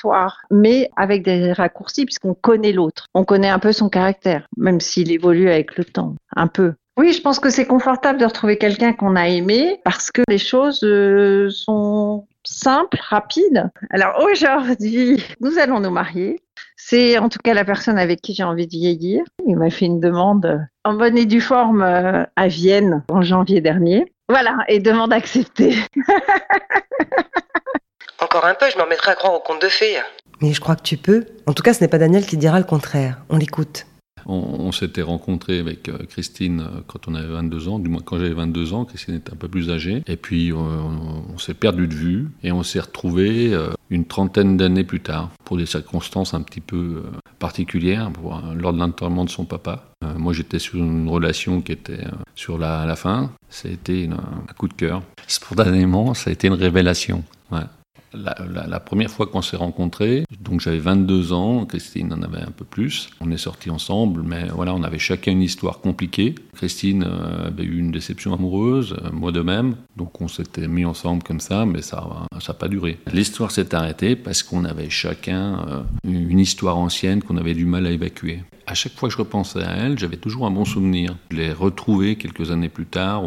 mais 0.50 0.90
avec 0.96 1.22
des 1.22 1.52
raccourcis 1.52 2.04
puisqu'on 2.04 2.34
connaît 2.34 2.72
l'autre. 2.72 3.06
On 3.14 3.24
connaît 3.24 3.48
un 3.48 3.58
peu 3.58 3.72
son 3.72 3.88
caractère, 3.88 4.46
même 4.56 4.80
s'il 4.80 5.12
évolue 5.12 5.48
avec 5.48 5.76
le 5.76 5.84
temps, 5.84 6.14
un 6.34 6.46
peu. 6.46 6.74
Oui, 6.98 7.12
je 7.12 7.20
pense 7.20 7.38
que 7.38 7.50
c'est 7.50 7.66
confortable 7.66 8.18
de 8.18 8.24
retrouver 8.24 8.56
quelqu'un 8.56 8.94
qu'on 8.94 9.16
a 9.16 9.28
aimé 9.28 9.80
parce 9.84 10.10
que 10.10 10.22
les 10.28 10.38
choses 10.38 10.82
euh, 10.82 11.50
sont 11.50 12.26
simples, 12.42 12.98
rapides. 13.02 13.70
Alors 13.90 14.24
aujourd'hui, 14.24 15.22
nous 15.40 15.58
allons 15.58 15.80
nous 15.80 15.90
marier. 15.90 16.40
C'est 16.76 17.18
en 17.18 17.28
tout 17.28 17.38
cas 17.42 17.52
la 17.52 17.66
personne 17.66 17.98
avec 17.98 18.22
qui 18.22 18.32
j'ai 18.34 18.44
envie 18.44 18.66
de 18.66 18.72
vieillir. 18.72 19.24
Il 19.46 19.56
m'a 19.56 19.68
fait 19.68 19.84
une 19.84 20.00
demande 20.00 20.66
en 20.84 20.94
bonne 20.94 21.18
et 21.18 21.26
due 21.26 21.42
forme 21.42 21.82
euh, 21.82 22.24
à 22.36 22.48
Vienne 22.48 23.04
en 23.10 23.20
janvier 23.20 23.60
dernier. 23.60 24.10
Voilà, 24.28 24.56
et 24.68 24.80
demande 24.80 25.12
acceptée. 25.12 25.74
Encore 28.36 28.50
un 28.50 28.54
peu, 28.54 28.66
je 28.70 28.76
m'en 28.76 28.86
mettrai 28.86 29.12
à 29.12 29.14
croire 29.14 29.32
au 29.32 29.40
conte 29.40 29.62
de 29.62 29.68
fées. 29.68 29.96
Mais 30.42 30.52
je 30.52 30.60
crois 30.60 30.76
que 30.76 30.82
tu 30.82 30.98
peux. 30.98 31.24
En 31.46 31.54
tout 31.54 31.62
cas, 31.62 31.72
ce 31.72 31.80
n'est 31.80 31.88
pas 31.88 31.96
Daniel 31.96 32.26
qui 32.26 32.36
dira 32.36 32.58
le 32.58 32.66
contraire. 32.66 33.16
On 33.30 33.38
l'écoute. 33.38 33.86
On, 34.26 34.72
s'était 34.72 35.00
rencontré 35.00 35.58
avec 35.58 35.88
euh, 35.88 35.96
Christine 36.06 36.60
euh, 36.60 36.80
quand 36.86 37.08
on 37.08 37.14
avait 37.14 37.28
22 37.28 37.68
ans, 37.68 37.78
du 37.78 37.88
moins 37.88 38.02
quand 38.04 38.18
j'avais 38.18 38.34
22 38.34 38.74
ans, 38.74 38.84
Christine 38.84 39.14
était 39.14 39.32
un 39.32 39.36
peu 39.36 39.48
plus 39.48 39.70
âgée. 39.70 40.02
Et 40.06 40.16
puis 40.16 40.52
euh, 40.52 40.56
on, 40.56 41.38
s'est 41.38 41.54
perdu 41.54 41.86
de 41.86 41.94
vue 41.94 42.28
et 42.42 42.52
on 42.52 42.62
s'est 42.62 42.80
retrouvé 42.80 43.56
une 43.88 44.04
trentaine 44.04 44.58
d'années 44.58 44.84
plus 44.84 45.00
tard 45.00 45.30
pour 45.44 45.56
des 45.56 45.64
circonstances 45.64 46.34
un 46.34 46.42
petit 46.42 46.60
peu 46.60 47.04
particulières 47.38 48.10
lors 48.54 48.74
de 48.74 48.78
l'enterrement 48.78 49.24
de 49.24 49.30
son 49.30 49.44
papa. 49.44 49.84
moi 50.16 50.32
j'étais 50.32 50.58
sur 50.58 50.76
une 50.76 51.08
relation 51.08 51.62
qui 51.62 51.72
était 51.72 52.04
sur 52.34 52.58
la, 52.58 52.84
la 52.84 52.96
fin. 52.96 53.30
Ça 53.48 53.68
a 53.68 53.72
été 53.72 54.10
un 54.10 54.52
coup 54.54 54.68
de 54.68 54.74
cœur. 54.74 55.02
Spontanément, 55.26 56.12
ça 56.14 56.30
a 56.30 56.32
été 56.32 56.48
une 56.48 56.54
révélation. 56.54 57.22
La, 58.14 58.80
première 58.80 59.10
fois 59.10 59.26
qu'on 59.26 59.42
s'est 59.42 59.56
rencontrés, 59.56 60.24
donc 60.40 60.60
j'avais 60.60 60.78
22 60.78 61.32
ans, 61.32 61.66
Christine 61.66 62.12
en 62.12 62.22
avait 62.22 62.40
un 62.40 62.50
peu 62.50 62.64
plus. 62.64 63.10
On 63.20 63.30
est 63.30 63.36
sortis 63.36 63.70
ensemble, 63.70 64.22
mais 64.22 64.46
voilà, 64.54 64.74
on 64.74 64.82
avait 64.82 64.98
chacun 64.98 65.32
une 65.32 65.42
histoire 65.42 65.80
compliquée. 65.80 66.34
Christine 66.54 67.04
euh, 67.06 67.48
avait 67.48 67.64
eu 67.64 67.78
une 67.78 67.90
déception 67.90 68.32
amoureuse, 68.32 68.96
euh, 69.04 69.10
moi 69.12 69.32
de 69.32 69.40
même. 69.40 69.76
Donc 69.96 70.20
on 70.20 70.28
s'était 70.28 70.68
mis 70.68 70.84
ensemble 70.84 71.22
comme 71.22 71.40
ça, 71.40 71.66
mais 71.66 71.82
ça 71.82 72.26
n'a 72.32 72.54
pas 72.54 72.68
duré. 72.68 72.98
L'histoire 73.12 73.50
s'est 73.50 73.74
arrêtée 73.74 74.16
parce 74.16 74.42
qu'on 74.42 74.64
avait 74.64 74.90
chacun 74.90 75.66
euh, 75.68 75.82
une 76.04 76.38
histoire 76.38 76.78
ancienne 76.78 77.22
qu'on 77.22 77.36
avait 77.36 77.54
du 77.54 77.66
mal 77.66 77.86
à 77.86 77.90
évacuer. 77.90 78.40
À 78.66 78.74
chaque 78.74 78.94
fois 78.94 79.08
que 79.08 79.14
je 79.14 79.18
repensais 79.18 79.62
à 79.62 79.76
elle, 79.76 79.98
j'avais 79.98 80.16
toujours 80.16 80.46
un 80.46 80.50
bon 80.50 80.64
souvenir. 80.64 81.16
Je 81.30 81.36
l'ai 81.36 81.52
retrouvée 81.52 82.16
quelques 82.16 82.50
années 82.50 82.68
plus 82.68 82.86
tard 82.86 83.22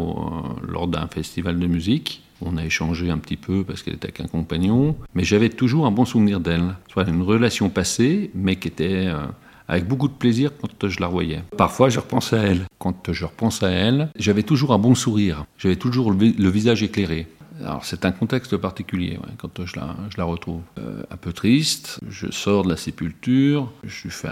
lors 0.66 0.86
d'un 0.86 1.06
festival 1.06 1.58
de 1.58 1.66
musique. 1.66 2.22
On 2.42 2.56
a 2.56 2.64
échangé 2.64 3.10
un 3.10 3.18
petit 3.18 3.36
peu 3.36 3.64
parce 3.64 3.82
qu'elle 3.82 3.94
était 3.94 4.06
avec 4.06 4.20
un 4.20 4.26
compagnon, 4.26 4.96
mais 5.14 5.24
j'avais 5.24 5.50
toujours 5.50 5.86
un 5.86 5.90
bon 5.90 6.04
souvenir 6.04 6.40
d'elle. 6.40 6.74
Une 6.96 7.22
relation 7.22 7.68
passée, 7.68 8.30
mais 8.34 8.56
qui 8.56 8.68
était 8.68 9.06
euh, 9.06 9.26
avec 9.68 9.86
beaucoup 9.86 10.08
de 10.08 10.12
plaisir 10.12 10.50
quand 10.60 10.88
je 10.88 11.00
la 11.00 11.06
voyais. 11.06 11.42
Parfois, 11.56 11.88
je 11.88 12.00
repensais 12.00 12.36
à 12.36 12.42
elle. 12.42 12.62
Quand 12.78 13.12
je 13.12 13.24
repense 13.24 13.62
à 13.62 13.70
elle, 13.70 14.08
j'avais 14.16 14.42
toujours 14.42 14.72
un 14.72 14.78
bon 14.78 14.94
sourire. 14.94 15.44
J'avais 15.58 15.76
toujours 15.76 16.12
le, 16.12 16.50
visage 16.50 16.82
éclairé. 16.82 17.26
Alors 17.64 17.84
c'est 17.84 18.04
un 18.04 18.12
contexte 18.12 18.56
particulier 18.56 19.18
quand 19.38 19.64
je 19.64 19.76
la, 19.76 20.24
retrouve. 20.24 20.62
Euh, 20.78 21.02
un 21.10 21.16
peu 21.16 21.32
triste, 21.32 22.00
je 22.08 22.30
sors 22.30 22.64
de 22.64 22.70
la 22.70 22.76
sépulture, 22.76 23.70
je 23.84 24.04
lui 24.04 24.10
fais 24.10 24.28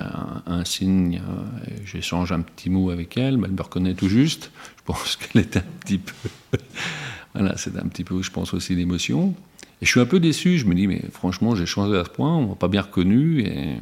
un, 0.47 0.65
signe, 0.65 1.21
euh, 1.29 1.75
j'échange 1.85 2.33
un 2.33 2.41
petit 2.41 2.71
mot 2.71 2.91
avec 2.91 3.17
elle, 3.17 3.35
elle 3.45 3.53
me 3.53 3.63
reconnaît 3.63 3.95
tout 3.95 4.09
juste. 4.09 4.51
Je 4.79 4.83
pense 4.85 5.17
qu'elle 5.33 5.43
était 5.43 5.61
un 5.61 5.65
petit 5.81 5.99
peu 5.99 6.13
voilà, 7.35 7.57
c'est 7.57 7.77
un 7.77 7.87
petit 7.89 8.05
peu, 8.05 8.23
je 8.23 8.31
pense, 8.31 8.55
aussi 8.55 8.75
l'émotion. 8.75 9.35
Et 9.81 9.87
je 9.87 9.91
suis 9.91 10.01
un 10.01 10.07
peu 10.07 10.21
déçu, 10.21 10.59
je 10.59 10.67
me 10.67 10.75
dis, 10.75 10.87
mais 10.87 11.03
franchement, 11.13 11.55
j'ai 11.55 11.67
changé 11.67 11.97
à 11.97 12.05
ce 12.05 12.11
point, 12.11 12.35
on 12.35 12.49
m'a 12.49 12.55
pas 12.55 12.69
bien 12.69 12.83
reconnu. 12.83 13.43
Et, 13.43 13.77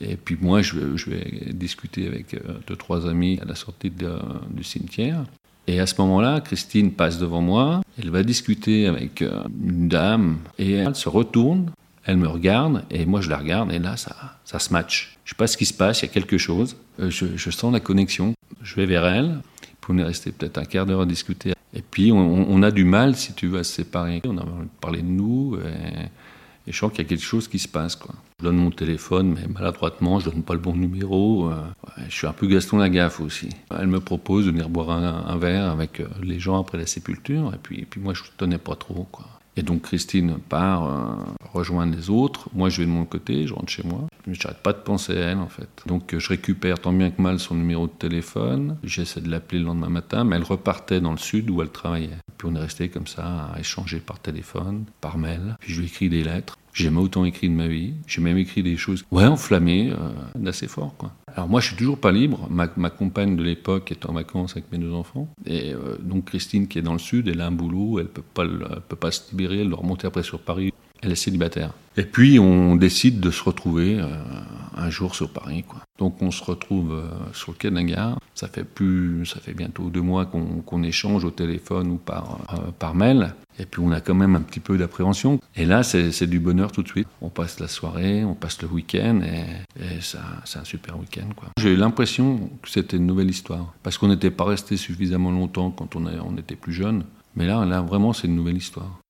et 0.00 0.16
puis 0.16 0.36
moi, 0.40 0.62
je, 0.62 0.78
vais 1.10 1.52
discuter 1.52 2.06
avec 2.06 2.34
euh, 2.34 2.38
deux, 2.66 2.76
trois 2.76 3.08
amis 3.08 3.38
à 3.40 3.44
la 3.44 3.54
sortie 3.54 3.90
du 3.90 4.64
cimetière. 4.64 5.24
Et 5.68 5.80
à 5.80 5.86
ce 5.86 5.94
moment-là, 5.98 6.40
Christine 6.40 6.92
passe 6.92 7.18
devant 7.18 7.42
moi, 7.42 7.82
elle 8.02 8.10
va 8.10 8.22
discuter 8.22 8.86
avec 8.86 9.20
euh, 9.20 9.44
une 9.62 9.86
dame, 9.86 10.38
et 10.58 10.72
elle 10.72 10.94
se 10.94 11.10
retourne, 11.10 11.70
elle 12.04 12.16
me 12.16 12.26
regarde, 12.26 12.84
et 12.90 13.04
moi 13.04 13.20
je 13.20 13.28
la 13.28 13.36
regarde, 13.36 13.70
et 13.70 13.78
là, 13.78 13.98
ça, 13.98 14.38
ça 14.46 14.58
se 14.58 14.72
match. 14.72 15.18
Je 15.24 15.30
sais 15.30 15.36
pas 15.36 15.46
ce 15.46 15.58
qui 15.58 15.66
se 15.66 15.74
passe, 15.74 16.00
il 16.00 16.06
y 16.06 16.08
a 16.08 16.12
quelque 16.12 16.38
chose, 16.38 16.74
euh, 17.00 17.10
je, 17.10 17.50
sens 17.50 17.70
la 17.70 17.80
connexion. 17.80 18.32
Je 18.62 18.76
vais 18.76 18.86
vers 18.86 19.04
elle, 19.04 19.40
puis 19.80 19.92
on 19.92 19.98
est 19.98 20.04
resté 20.04 20.32
peut-être 20.32 20.56
un 20.56 20.64
quart 20.64 20.86
d'heure 20.86 21.02
à 21.02 21.06
discuter 21.06 21.52
et 21.74 21.82
puis, 21.82 22.10
on, 22.12 22.62
a 22.62 22.70
du 22.70 22.84
mal, 22.84 23.14
si 23.14 23.34
tu 23.34 23.46
veux, 23.46 23.58
à 23.58 23.64
se 23.64 23.74
séparer. 23.74 24.22
On 24.26 24.38
a 24.38 24.44
parlé 24.80 25.02
de 25.02 25.06
nous, 25.06 25.58
je 26.72 26.78
sens 26.78 26.90
qu'il 26.90 27.02
y 27.02 27.06
a 27.06 27.08
quelque 27.08 27.24
chose 27.24 27.48
qui 27.48 27.58
se 27.58 27.68
passe. 27.68 27.98
Je 28.38 28.44
donne 28.44 28.56
mon 28.56 28.70
téléphone, 28.70 29.34
mais 29.34 29.46
maladroitement, 29.52 30.20
je 30.20 30.30
donne 30.30 30.42
pas 30.42 30.54
le 30.54 30.60
bon 30.60 30.74
numéro. 30.74 31.50
Euh, 31.50 31.62
je 32.08 32.14
suis 32.14 32.26
un 32.26 32.32
peu 32.32 32.46
Gaston 32.46 32.78
Lagaffe 32.78 33.20
aussi. 33.20 33.48
Elle 33.70 33.88
me 33.88 34.00
propose 34.00 34.46
de 34.46 34.50
venir 34.50 34.68
boire 34.68 34.90
un, 34.90 35.36
verre 35.38 35.70
avec 35.70 36.00
euh, 36.00 36.08
les 36.22 36.38
gens 36.38 36.60
après 36.60 36.78
la 36.78 36.86
sépulture, 36.86 37.52
et 37.54 37.58
puis, 37.62 37.80
et 37.80 37.98
moi, 37.98 38.14
je 38.14 38.22
ne 38.22 38.28
tenais 38.36 38.58
pas 38.58 38.76
trop. 38.76 39.08
Et 39.56 39.62
donc 39.62 39.82
Christine 39.82 40.38
part 40.48 40.86
euh, 40.86 41.14
rejoindre 41.52 41.96
les 41.96 42.10
autres. 42.10 42.48
Moi, 42.54 42.68
je 42.68 42.80
vais 42.80 42.86
de 42.86 42.92
mon 42.92 43.04
côté, 43.04 43.46
je 43.46 43.54
rentre 43.54 43.70
chez 43.70 43.82
moi. 43.82 44.06
Je 44.26 44.32
n'arrête 44.32 44.62
pas 44.62 44.72
de 44.72 44.78
penser 44.78 45.14
à 45.14 45.30
elle, 45.30 45.38
en 45.38 45.48
fait. 45.48 45.68
Donc 45.86 46.14
je 46.16 46.28
récupère 46.28 46.78
tant 46.78 46.92
bien 46.92 47.10
que 47.10 47.20
mal 47.20 47.40
son 47.40 47.56
numéro 47.56 47.86
de 47.86 47.92
téléphone. 47.92 48.76
J'essaie 48.84 49.20
de 49.20 49.30
l'appeler 49.30 49.58
le 49.58 49.66
lendemain 49.66 49.88
matin, 49.88 50.22
mais 50.22 50.36
elle 50.36 50.44
repartait 50.44 51.00
dans 51.00 51.12
le 51.12 51.18
sud 51.18 51.50
où 51.50 51.60
elle 51.60 51.70
travaillait. 51.70 52.18
Puis 52.38 52.48
on 52.50 52.54
est 52.54 52.60
resté 52.60 52.88
comme 52.88 53.06
ça 53.06 53.50
à 53.52 53.58
échanger 53.58 53.98
par 53.98 54.20
téléphone, 54.20 54.84
par 55.00 55.18
mail. 55.18 55.56
Puis 55.60 55.74
je 55.74 55.80
lui 55.80 55.88
écris 55.88 56.08
des 56.08 56.22
lettres. 56.22 56.56
J'ai 56.72 56.84
jamais 56.84 57.00
autant 57.00 57.24
écrit 57.24 57.48
de 57.48 57.54
ma 57.54 57.66
vie. 57.66 57.94
J'ai 58.06 58.20
même 58.20 58.38
écrit 58.38 58.62
des 58.62 58.76
choses, 58.76 59.04
ouais, 59.10 59.24
enflammées, 59.24 59.90
euh, 59.90 60.10
d'assez 60.36 60.68
fort, 60.68 60.94
quoi. 60.96 61.12
Alors 61.34 61.48
moi, 61.48 61.60
je 61.60 61.68
suis 61.68 61.76
toujours 61.76 61.98
pas 61.98 62.12
libre. 62.12 62.48
Ma, 62.50 62.90
compagne 62.90 63.36
de 63.36 63.42
l'époque 63.42 63.90
est 63.90 64.06
en 64.06 64.12
vacances 64.12 64.52
avec 64.52 64.70
mes 64.70 64.78
deux 64.78 64.92
enfants. 64.92 65.28
Et 65.44 65.72
euh, 65.74 65.96
donc 66.00 66.26
Christine, 66.26 66.68
qui 66.68 66.78
est 66.78 66.82
dans 66.82 66.92
le 66.92 66.98
sud, 67.00 67.28
elle 67.28 67.40
a 67.40 67.46
un 67.46 67.52
boulot, 67.52 67.98
elle 67.98 68.06
peut 68.06 68.22
pas, 68.22 68.46
peut 68.88 68.96
pas 68.96 69.10
se 69.10 69.30
libérer, 69.32 69.60
elle 69.60 69.70
doit 69.70 69.78
remonter 69.78 70.06
après 70.06 70.22
sur 70.22 70.40
Paris. 70.40 70.72
Elle 71.00 71.12
est 71.12 71.16
célibataire. 71.16 71.74
Et 71.96 72.02
puis 72.02 72.38
on 72.38 72.76
décide 72.76 73.20
de 73.20 73.30
se 73.30 73.42
retrouver 73.42 73.98
euh, 73.98 74.06
un 74.78 74.90
jour 74.90 75.14
sur 75.14 75.30
Paris. 75.30 75.64
Quoi. 75.66 75.80
Donc 75.98 76.22
on 76.22 76.30
se 76.30 76.42
retrouve 76.42 76.92
euh, 76.92 77.10
sur 77.32 77.52
le 77.52 77.58
quai. 77.58 77.68
Ça 78.34 78.48
fait 78.48 78.64
plus, 78.64 79.26
ça 79.26 79.40
fait 79.40 79.52
bientôt 79.52 79.90
deux 79.90 80.00
mois 80.00 80.26
qu'on 80.26 80.82
échange 80.82 81.24
au 81.24 81.30
téléphone 81.30 81.90
ou 81.90 81.96
par, 81.96 82.38
euh, 82.54 82.70
par 82.78 82.94
mail. 82.94 83.34
Et 83.58 83.66
puis 83.66 83.82
on 83.84 83.90
a 83.90 84.00
quand 84.00 84.14
même 84.14 84.36
un 84.36 84.40
petit 84.40 84.60
peu 84.60 84.78
d'appréhension. 84.78 85.40
Et 85.56 85.64
là, 85.64 85.82
c'est 85.82 86.26
du 86.26 86.38
bonheur 86.38 86.70
tout 86.70 86.82
de 86.82 86.88
suite. 86.88 87.08
On 87.20 87.28
passe 87.28 87.58
la 87.58 87.66
soirée, 87.66 88.24
on 88.24 88.34
passe 88.34 88.62
le 88.62 88.68
week-end, 88.68 89.20
et, 89.22 89.82
et 89.82 90.00
c'est 90.00 90.18
un 90.58 90.64
super 90.64 90.98
week-end. 90.98 91.28
J'ai 91.58 91.72
eu 91.72 91.76
l'impression 91.76 92.48
que 92.62 92.70
c'était 92.70 92.96
une 92.96 93.06
nouvelle 93.06 93.30
histoire. 93.30 93.74
Parce 93.82 93.98
qu'on 93.98 94.08
n'était 94.08 94.30
pas 94.30 94.44
resté 94.44 94.76
suffisamment 94.76 95.32
longtemps 95.32 95.70
quand 95.70 95.96
on, 95.96 96.06
on 96.06 96.36
était 96.36 96.54
plus 96.54 96.72
jeune. 96.72 97.04
Mais 97.34 97.46
là, 97.46 97.64
là 97.64 97.80
vraiment, 97.80 98.12
c'est 98.12 98.28
une 98.28 98.36
nouvelle 98.36 98.56
histoire. 98.56 99.00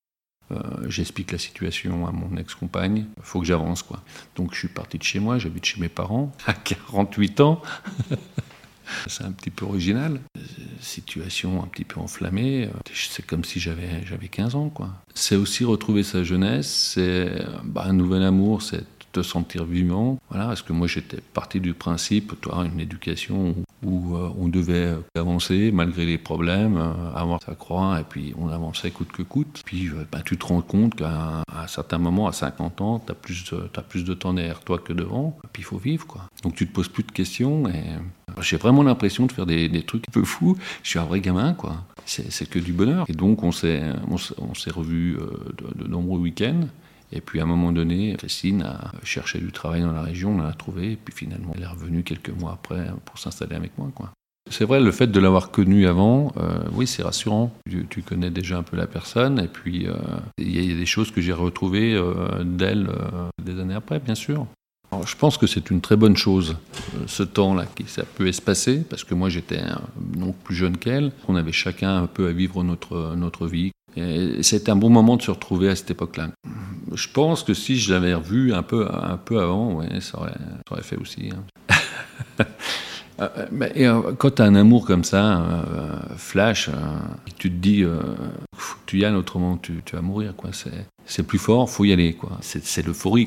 Euh, 0.51 0.57
j'explique 0.89 1.33
la 1.33 1.39
situation 1.39 2.07
à 2.07 2.13
mon 2.13 2.37
ex-compagne. 2.37 3.07
Il 3.17 3.23
faut 3.23 3.41
que 3.41 3.47
j'avance, 3.47 3.83
quoi. 3.83 4.03
Donc 4.37 4.55
je 4.55 4.59
suis 4.59 4.69
parti 4.69 4.99
de 4.99 5.03
chez 5.03 5.21
moi, 5.21 5.39
j'habite 5.39 5.65
chez 5.65 5.81
mes 5.81 5.89
parents 5.89 6.33
à 6.47 6.55
48 6.55 7.41
ans. 7.41 7.63
C'est 9.07 9.25
un 9.25 9.33
petit 9.33 9.51
peu 9.51 9.67
original. 9.67 10.19
Situation 10.81 11.63
un 11.63 11.67
petit 11.67 11.85
peu 11.85 12.01
enflammée. 12.01 12.71
C'est 12.95 13.27
comme 13.27 13.45
si 13.45 13.61
j'avais, 13.61 14.05
j'avais 14.07 14.29
15 14.29 14.55
ans, 14.55 14.71
quoi. 14.71 14.91
C'est 15.15 15.37
aussi 15.37 15.65
retrouver 15.65 16.03
sa 16.03 16.25
jeunesse. 16.25 16.95
C'est 16.95 17.45
bah, 17.65 17.85
un 17.85 17.93
nouvel 17.93 18.23
amour. 18.23 18.63
C'est 18.63 18.87
te 19.19 19.23
sentir 19.23 19.65
vivant. 19.65 20.19
Voilà, 20.31 20.47
parce 20.47 20.63
que 20.63 20.73
moi 20.73 20.87
j'étais 20.87 21.19
parti 21.35 21.61
du 21.61 21.75
principe, 21.75 22.41
toi, 22.41 22.65
une 22.73 22.81
éducation 22.81 23.55
où, 23.85 24.17
euh, 24.17 24.31
on 24.39 24.49
devait 24.49 24.95
avancer 25.17 25.71
malgré 25.73 26.07
les 26.07 26.19
problèmes, 26.19 26.77
euh, 26.77 27.15
avoir 27.15 27.43
sa 27.43 27.55
croix, 27.55 28.01
et 28.01 28.05
puis 28.05 28.35
on 28.39 28.49
avançait 28.49 28.91
coûte 28.91 29.13
que 29.13 29.23
coûte. 29.23 29.63
Puis 29.65 29.89
euh, 29.89 30.05
bah, 30.11 30.21
tu 30.25 30.37
te 30.37 30.47
rends 30.47 30.63
compte 30.63 30.95
qu'à 30.95 31.43
un 31.55 31.67
certain 31.67 31.99
moment, 31.99 32.29
à 32.29 32.33
50 32.33 32.81
ans, 32.81 32.99
tu 33.05 33.13
as, 33.13 33.15
plus 33.15 33.55
as 33.77 33.83
plus 33.83 34.05
de 34.05 34.15
temps 34.15 34.35
derrière 34.35 34.61
toi 34.61 34.79
que 34.79 34.93
devant, 34.93 35.39
et 35.45 35.49
puis 35.53 35.63
il 35.63 35.67
faut 35.67 35.79
vivre. 35.79 36.07
quoi. 36.07 36.23
Donc 36.43 36.55
tu 36.55 36.67
te 36.67 36.73
poses 36.73 36.89
plus 36.89 37.05
de 37.05 37.13
questions, 37.13 37.69
et 37.69 37.83
j'ai 38.41 38.57
vraiment 38.57 38.83
l'impression 38.83 39.27
de 39.27 39.33
faire 39.33 39.47
des, 39.47 39.83
trucs 39.83 40.09
un 40.09 40.13
peu 40.13 40.25
fous. 40.25 40.57
Je 40.83 40.91
suis 40.91 40.99
un 40.99 41.05
vrai 41.05 41.21
gamin, 41.21 41.55
quoi. 41.55 41.85
C'est 42.05 42.49
que 42.49 42.59
du 42.59 42.73
bonheur. 42.73 43.05
Et 43.09 43.13
donc 43.13 43.43
on, 43.43 43.53
s'est 43.53 43.83
revus 44.71 45.19
de, 45.59 45.85
de 45.85 45.89
nombreux 45.89 46.19
week-ends. 46.19 46.69
Et 47.13 47.21
puis 47.21 47.41
à 47.41 47.45
un 47.45 47.47
moment 47.47 47.73
donné, 47.73 48.15
Christine 48.19 48.63
a 48.63 48.93
cherché 49.03 49.39
du 49.39 49.53
travail 49.53 49.83
dans 49.83 49.93
la 49.93 50.03
région, 50.03 50.37
on 50.37 50.43
l'a 50.43 50.53
trouvé, 50.53 50.93
et 50.93 50.97
puis 50.97 51.15
finalement 51.15 51.53
elle 51.57 51.63
est 51.63 51.67
revenue 51.67 52.03
quelques 52.03 52.31
mois 52.31 52.53
après 52.53 52.87
pour 53.05 53.19
s'installer 53.19 53.57
avec 53.57 53.77
moi. 53.79 53.91
Quoi. 53.95 54.11
C'est 54.51 54.65
vrai, 54.65 54.81
le 54.81 54.93
fait 54.93 55.09
de 55.09 55.21
l'avoir 55.21 55.51
connue 55.51 55.87
avant, 55.87 56.33
euh, 56.39 56.61
oui, 56.73 56.87
c'est 56.87 57.03
rassurant. 57.03 57.53
Tu, 57.91 58.03
connais 58.03 58.31
déjà 58.31 58.59
un 58.59 58.63
peu 58.63 58.77
la 58.77 58.87
personne, 58.87 59.39
et 59.39 59.49
puis 59.49 59.87
euh, 59.87 59.95
il 60.39 60.71
y, 60.71 60.73
a 60.73 60.77
des 60.77 60.87
choses 60.87 61.11
que 61.11 61.21
j'ai 61.21 61.33
retrouvées 61.33 61.95
euh, 61.95 62.45
d'elle 62.45 62.89
des 63.43 63.61
années 63.61 63.75
après, 63.75 63.99
bien 64.01 64.15
sûr. 64.15 64.47
je 65.05 65.17
pense 65.17 65.37
que 65.37 65.47
c'est 65.47 65.71
une 65.71 65.81
très 65.81 65.97
bonne 65.97 66.17
chose, 66.17 66.57
ce 67.07 67.23
temps-là, 67.23 67.67
qui 67.67 67.85
ça 67.85 68.05
peut 68.05 68.27
espacer, 68.27 68.85
parce 68.89 69.05
que 69.05 69.15
moi 69.15 69.29
j'étais 69.29 69.61
non 70.17 70.33
plus 70.33 70.55
jeune 70.55 70.79
qu'elle, 70.79 71.13
on 71.29 71.37
avait 71.37 71.53
chacun 71.53 72.03
un 72.03 72.07
peu 72.07 72.29
à 72.29 72.33
vivre 72.33 72.65
notre, 72.65 73.15
notre 73.17 73.47
vie. 73.47 73.71
C'est 74.43 74.69
un 74.69 74.77
bon 74.77 74.91
moment 74.91 75.17
de 75.17 75.23
se 75.23 75.31
retrouver 75.31 75.69
à 75.69 75.77
cette 75.77 75.91
époque-là. 75.91 76.29
Je 76.93 77.09
pense 77.09 77.43
que 77.43 77.55
si 77.55 77.77
je 77.77 77.93
l'avais 77.93 78.15
revu 78.15 78.53
un 78.53 78.63
peu, 78.63 78.87
un 78.91 79.17
peu 79.17 79.41
avant, 79.41 79.75
ouais, 79.75 80.01
ça, 80.01 80.19
aurait, 80.71 80.83
fait 80.83 80.97
aussi. 80.97 81.31
Hein. 81.33 82.45
Euh, 83.21 83.29
euh, 83.53 84.13
quand 84.17 84.37
tu 84.37 84.43
as 84.43 84.45
un 84.45 84.55
amour 84.55 84.87
comme 84.87 85.03
ça, 85.03 85.41
euh, 85.41 85.97
flash, 86.17 86.71
tu 87.37 87.51
te 87.51 87.57
dis, 87.57 87.85
tu 88.87 89.01
y 89.01 89.05
ailles, 89.05 89.15
autrement 89.15 89.57
tu, 89.57 89.83
tu 89.85 89.97
vas 89.97 90.03
mourir. 90.03 90.35
C'est 91.09 91.25
plus 91.25 91.39
fort, 91.39 91.69
faut 91.69 91.85
y 91.85 91.93
aller. 91.93 92.17
C'est 92.41 92.87
l'euphorie. 92.87 93.27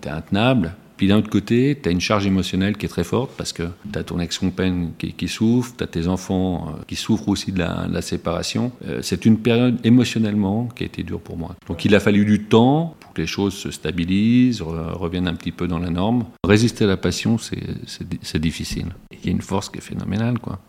tu 0.00 0.08
es 0.08 0.10
intenable, 0.10 0.72
puis 0.96 1.08
d'un 1.08 1.18
autre 1.18 1.28
côté, 1.28 1.78
tu 1.80 1.88
as 1.88 1.92
une 1.92 2.00
charge 2.00 2.26
émotionnelle 2.26 2.76
qui 2.76 2.86
est 2.86 2.88
très 2.88 3.04
forte 3.04 3.32
parce 3.36 3.52
que 3.52 3.64
tu 3.92 3.98
as 3.98 4.02
ton 4.02 4.18
ex-compagne 4.18 4.90
qui, 4.98 5.28
souffre, 5.28 5.74
tu 5.76 5.84
as 5.84 5.86
tes 5.86 6.08
enfants 6.08 6.68
euh, 6.68 6.82
qui 6.86 6.96
souffrent 6.96 7.28
aussi 7.28 7.52
de 7.52 7.58
la, 7.58 8.02
séparation. 8.02 8.72
Euh, 8.86 9.00
c'est 9.02 9.26
une 9.26 9.38
période 9.38 9.78
émotionnellement 9.84 10.68
qui 10.74 10.84
a 10.84 10.86
été 10.86 11.02
dure 11.02 11.20
pour 11.20 11.36
moi. 11.36 11.54
Donc 11.68 11.84
il 11.84 11.94
a 11.94 12.00
fallu 12.00 12.24
du 12.24 12.44
temps 12.44 12.96
pour 13.00 13.12
que 13.12 13.20
les 13.20 13.26
choses 13.26 13.54
se 13.54 13.70
stabilisent, 13.70 14.62
reviennent 14.62 15.28
un 15.28 15.34
petit 15.34 15.52
peu 15.52 15.66
dans 15.68 15.78
la 15.78 15.90
norme. 15.90 16.24
Résister 16.44 16.84
à 16.84 16.88
la 16.88 16.96
passion, 16.96 17.36
c'est 17.38 18.38
difficile. 18.38 18.86
Il 19.12 19.26
y 19.26 19.28
a 19.28 19.32
une 19.32 19.42
force 19.42 19.68
qui 19.68 19.78
est 19.78 19.82
phénoménale, 19.82 20.38
quoi 20.38 20.60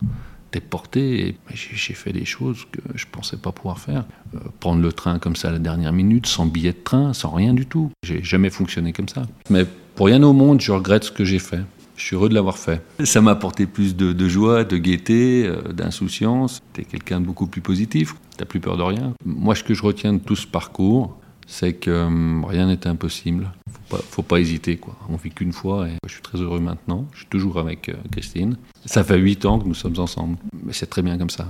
t'es 0.50 0.60
porté 0.60 1.36
j'ai 1.52 1.94
fait 1.94 2.12
des 2.12 2.24
choses 2.24 2.66
que 2.70 2.80
je 2.94 3.06
pensais 3.10 3.36
pas 3.36 3.52
pouvoir 3.52 3.78
faire. 3.78 4.04
Euh, 4.34 4.38
prendre 4.60 4.82
le 4.82 4.92
train 4.92 5.18
comme 5.18 5.36
ça 5.36 5.48
à 5.48 5.52
la 5.52 5.58
dernière 5.58 5.92
minute, 5.92 6.26
sans 6.26 6.46
billet 6.46 6.72
de 6.72 6.82
train, 6.82 7.12
sans 7.12 7.30
rien 7.30 7.54
du 7.54 7.66
tout. 7.66 7.90
J'ai 8.02 8.22
jamais 8.22 8.50
fonctionné 8.50 8.92
comme 8.92 9.08
ça. 9.08 9.22
Mais 9.50 9.66
pour 9.94 10.06
rien 10.06 10.22
au 10.22 10.32
monde, 10.32 10.60
je 10.60 10.72
regrette 10.72 11.04
ce 11.04 11.12
que 11.12 11.24
j'ai 11.24 11.38
fait. 11.38 11.60
Je 11.96 12.04
suis 12.04 12.14
heureux 12.14 12.28
de 12.28 12.34
l'avoir 12.34 12.58
fait. 12.58 12.80
Ça 13.04 13.20
m'a 13.20 13.32
apporté 13.32 13.66
plus 13.66 13.96
de, 13.96 14.28
joie, 14.28 14.62
de 14.62 14.76
gaieté, 14.76 15.46
euh, 15.46 15.72
d'insouciance. 15.72 16.62
T'es 16.72 16.84
quelqu'un 16.84 17.20
de 17.20 17.26
beaucoup 17.26 17.48
plus 17.48 17.60
positif. 17.60 18.14
T'as 18.36 18.44
plus 18.44 18.60
peur 18.60 18.76
de 18.76 18.84
rien. 18.84 19.14
Moi, 19.24 19.56
ce 19.56 19.64
que 19.64 19.74
je 19.74 19.82
retiens 19.82 20.12
de 20.12 20.18
tout 20.18 20.36
ce 20.36 20.46
parcours, 20.46 21.18
c'est 21.48 21.72
que 21.72 21.90
euh, 21.90 22.46
rien 22.46 22.66
n'est 22.66 22.86
impossible. 22.86 23.50
Faut 23.72 23.96
pas, 23.96 24.02
faut 24.10 24.22
pas 24.22 24.38
hésiter, 24.38 24.76
quoi. 24.76 24.94
On 25.08 25.16
vit 25.16 25.30
qu'une 25.30 25.52
fois 25.52 25.88
et 25.88 25.92
je 26.06 26.12
suis 26.12 26.22
très 26.22 26.38
heureux 26.38 26.60
maintenant. 26.60 27.06
Je 27.12 27.18
suis 27.20 27.26
toujours 27.26 27.58
avec 27.58 27.88
euh, 27.88 27.94
Christine. 28.12 28.56
Ça 28.84 29.02
fait 29.02 29.16
huit 29.16 29.44
ans 29.46 29.58
que 29.58 29.66
nous 29.66 29.74
sommes 29.74 29.98
ensemble, 29.98 30.36
mais 30.62 30.72
c'est 30.72 30.86
très 30.86 31.02
bien 31.02 31.18
comme 31.18 31.30
ça. 31.30 31.46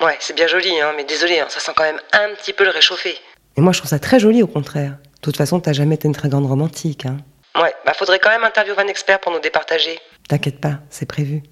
Ouais, 0.00 0.16
c'est 0.20 0.34
bien 0.34 0.46
joli, 0.46 0.80
hein, 0.80 0.92
mais 0.96 1.04
désolé, 1.04 1.38
hein, 1.38 1.46
ça 1.48 1.60
sent 1.60 1.72
quand 1.76 1.84
même 1.84 2.00
un 2.12 2.34
petit 2.34 2.52
peu 2.52 2.64
le 2.64 2.70
réchauffé. 2.70 3.14
Et 3.56 3.60
moi, 3.60 3.72
je 3.72 3.78
trouve 3.78 3.90
ça 3.90 3.98
très 3.98 4.18
joli, 4.18 4.42
au 4.42 4.46
contraire. 4.46 4.92
De 4.92 5.20
toute 5.20 5.36
façon, 5.36 5.60
t'as 5.60 5.72
jamais 5.72 5.94
été 5.94 6.08
une 6.08 6.14
très 6.14 6.28
grande 6.28 6.46
romantique. 6.46 7.06
Hein. 7.06 7.18
Ouais, 7.60 7.72
bah 7.86 7.94
faudrait 7.94 8.18
quand 8.18 8.28
même 8.30 8.44
interviewer 8.44 8.78
un 8.78 8.88
expert 8.88 9.20
pour 9.20 9.32
nous 9.32 9.40
départager. 9.40 9.98
T'inquiète 10.28 10.60
pas, 10.60 10.80
c'est 10.90 11.06
prévu. 11.06 11.42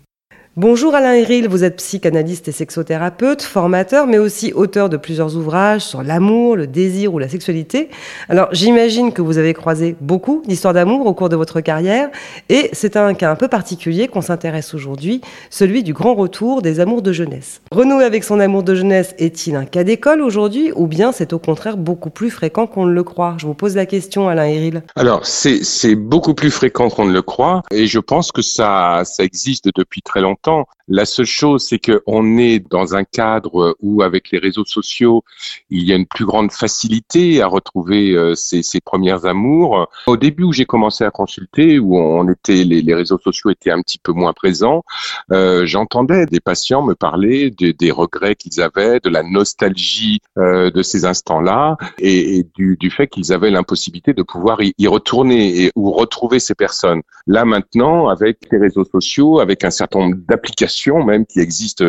Bonjour 0.56 0.94
Alain 0.94 1.14
Héril, 1.14 1.48
vous 1.48 1.64
êtes 1.64 1.78
psychanalyste 1.78 2.46
et 2.46 2.52
sexothérapeute, 2.52 3.42
formateur, 3.42 4.06
mais 4.06 4.18
aussi 4.18 4.52
auteur 4.52 4.88
de 4.88 4.96
plusieurs 4.96 5.34
ouvrages 5.34 5.80
sur 5.80 6.04
l'amour, 6.04 6.54
le 6.54 6.68
désir 6.68 7.12
ou 7.12 7.18
la 7.18 7.28
sexualité. 7.28 7.88
Alors 8.28 8.46
j'imagine 8.52 9.12
que 9.12 9.20
vous 9.20 9.38
avez 9.38 9.52
croisé 9.52 9.96
beaucoup 10.00 10.44
d'histoires 10.46 10.72
d'amour 10.72 11.06
au 11.06 11.12
cours 11.12 11.28
de 11.28 11.34
votre 11.34 11.60
carrière, 11.60 12.08
et 12.50 12.70
c'est 12.72 12.96
un 12.96 13.14
cas 13.14 13.32
un 13.32 13.34
peu 13.34 13.48
particulier 13.48 14.06
qu'on 14.06 14.20
s'intéresse 14.20 14.74
aujourd'hui, 14.74 15.22
celui 15.50 15.82
du 15.82 15.92
grand 15.92 16.14
retour 16.14 16.62
des 16.62 16.78
amours 16.78 17.02
de 17.02 17.12
jeunesse. 17.12 17.60
Renouer 17.72 18.04
avec 18.04 18.22
son 18.22 18.38
amour 18.38 18.62
de 18.62 18.76
jeunesse 18.76 19.12
est-il 19.18 19.56
un 19.56 19.64
cas 19.64 19.82
d'école 19.82 20.22
aujourd'hui, 20.22 20.70
ou 20.76 20.86
bien 20.86 21.10
c'est 21.10 21.32
au 21.32 21.40
contraire 21.40 21.76
beaucoup 21.76 22.10
plus 22.10 22.30
fréquent 22.30 22.68
qu'on 22.68 22.86
ne 22.86 22.92
le 22.92 23.02
croit? 23.02 23.34
Je 23.40 23.46
vous 23.46 23.54
pose 23.54 23.74
la 23.74 23.86
question 23.86 24.28
Alain 24.28 24.46
Héril. 24.46 24.84
Alors 24.94 25.26
c'est 25.26 25.96
beaucoup 25.96 26.34
plus 26.34 26.52
fréquent 26.52 26.90
qu'on 26.90 27.06
ne 27.06 27.12
le 27.12 27.22
croit, 27.22 27.62
et 27.72 27.88
je 27.88 27.98
pense 27.98 28.30
que 28.30 28.40
ça 28.40 29.02
ça 29.04 29.24
existe 29.24 29.68
depuis 29.74 30.00
très 30.00 30.20
longtemps. 30.20 30.43
La 30.86 31.06
seule 31.06 31.24
chose, 31.24 31.66
c'est 31.66 31.78
qu'on 31.78 32.36
est 32.36 32.58
dans 32.70 32.94
un 32.94 33.04
cadre 33.04 33.74
où, 33.80 34.02
avec 34.02 34.30
les 34.30 34.38
réseaux 34.38 34.66
sociaux, 34.66 35.24
il 35.70 35.84
y 35.84 35.92
a 35.92 35.96
une 35.96 36.06
plus 36.06 36.26
grande 36.26 36.52
facilité 36.52 37.40
à 37.40 37.46
retrouver 37.46 38.12
euh, 38.12 38.34
ses, 38.34 38.62
premières 38.84 39.24
amours. 39.24 39.88
Au 40.06 40.18
début 40.18 40.44
où 40.44 40.52
j'ai 40.52 40.66
commencé 40.66 41.04
à 41.04 41.10
consulter, 41.10 41.78
où 41.78 41.96
on 41.96 42.28
était, 42.28 42.64
les, 42.64 42.94
réseaux 42.94 43.18
sociaux 43.18 43.50
étaient 43.50 43.70
un 43.70 43.80
petit 43.80 43.98
peu 43.98 44.12
moins 44.12 44.34
présents, 44.34 44.84
euh, 45.32 45.64
j'entendais 45.64 46.26
des 46.26 46.40
patients 46.40 46.82
me 46.82 46.94
parler 46.94 47.50
de- 47.50 47.70
des 47.70 47.90
regrets 47.90 48.34
qu'ils 48.34 48.60
avaient, 48.60 49.00
de 49.00 49.08
la 49.08 49.22
nostalgie 49.22 50.20
euh, 50.36 50.70
de 50.70 50.82
ces 50.82 51.06
instants-là, 51.06 51.78
et, 51.98 52.44
du, 52.54 52.90
fait 52.90 53.06
qu'ils 53.06 53.32
avaient 53.32 53.50
l'impossibilité 53.50 54.12
de 54.12 54.22
pouvoir 54.22 54.58
y, 54.60 54.86
retourner 54.86 55.64
et, 55.64 55.72
ou 55.76 55.92
retrouver 55.92 56.40
ces 56.40 56.54
personnes. 56.54 57.00
Là 57.26 57.46
maintenant, 57.46 58.08
avec 58.08 58.38
les 58.52 58.58
réseaux 58.58 58.84
sociaux, 58.84 59.40
avec 59.40 59.64
un 59.64 59.70
certain 59.70 60.00
nombre 60.00 60.16
d'applications 60.34 61.04
même 61.04 61.24
qui 61.26 61.38
existent 61.40 61.84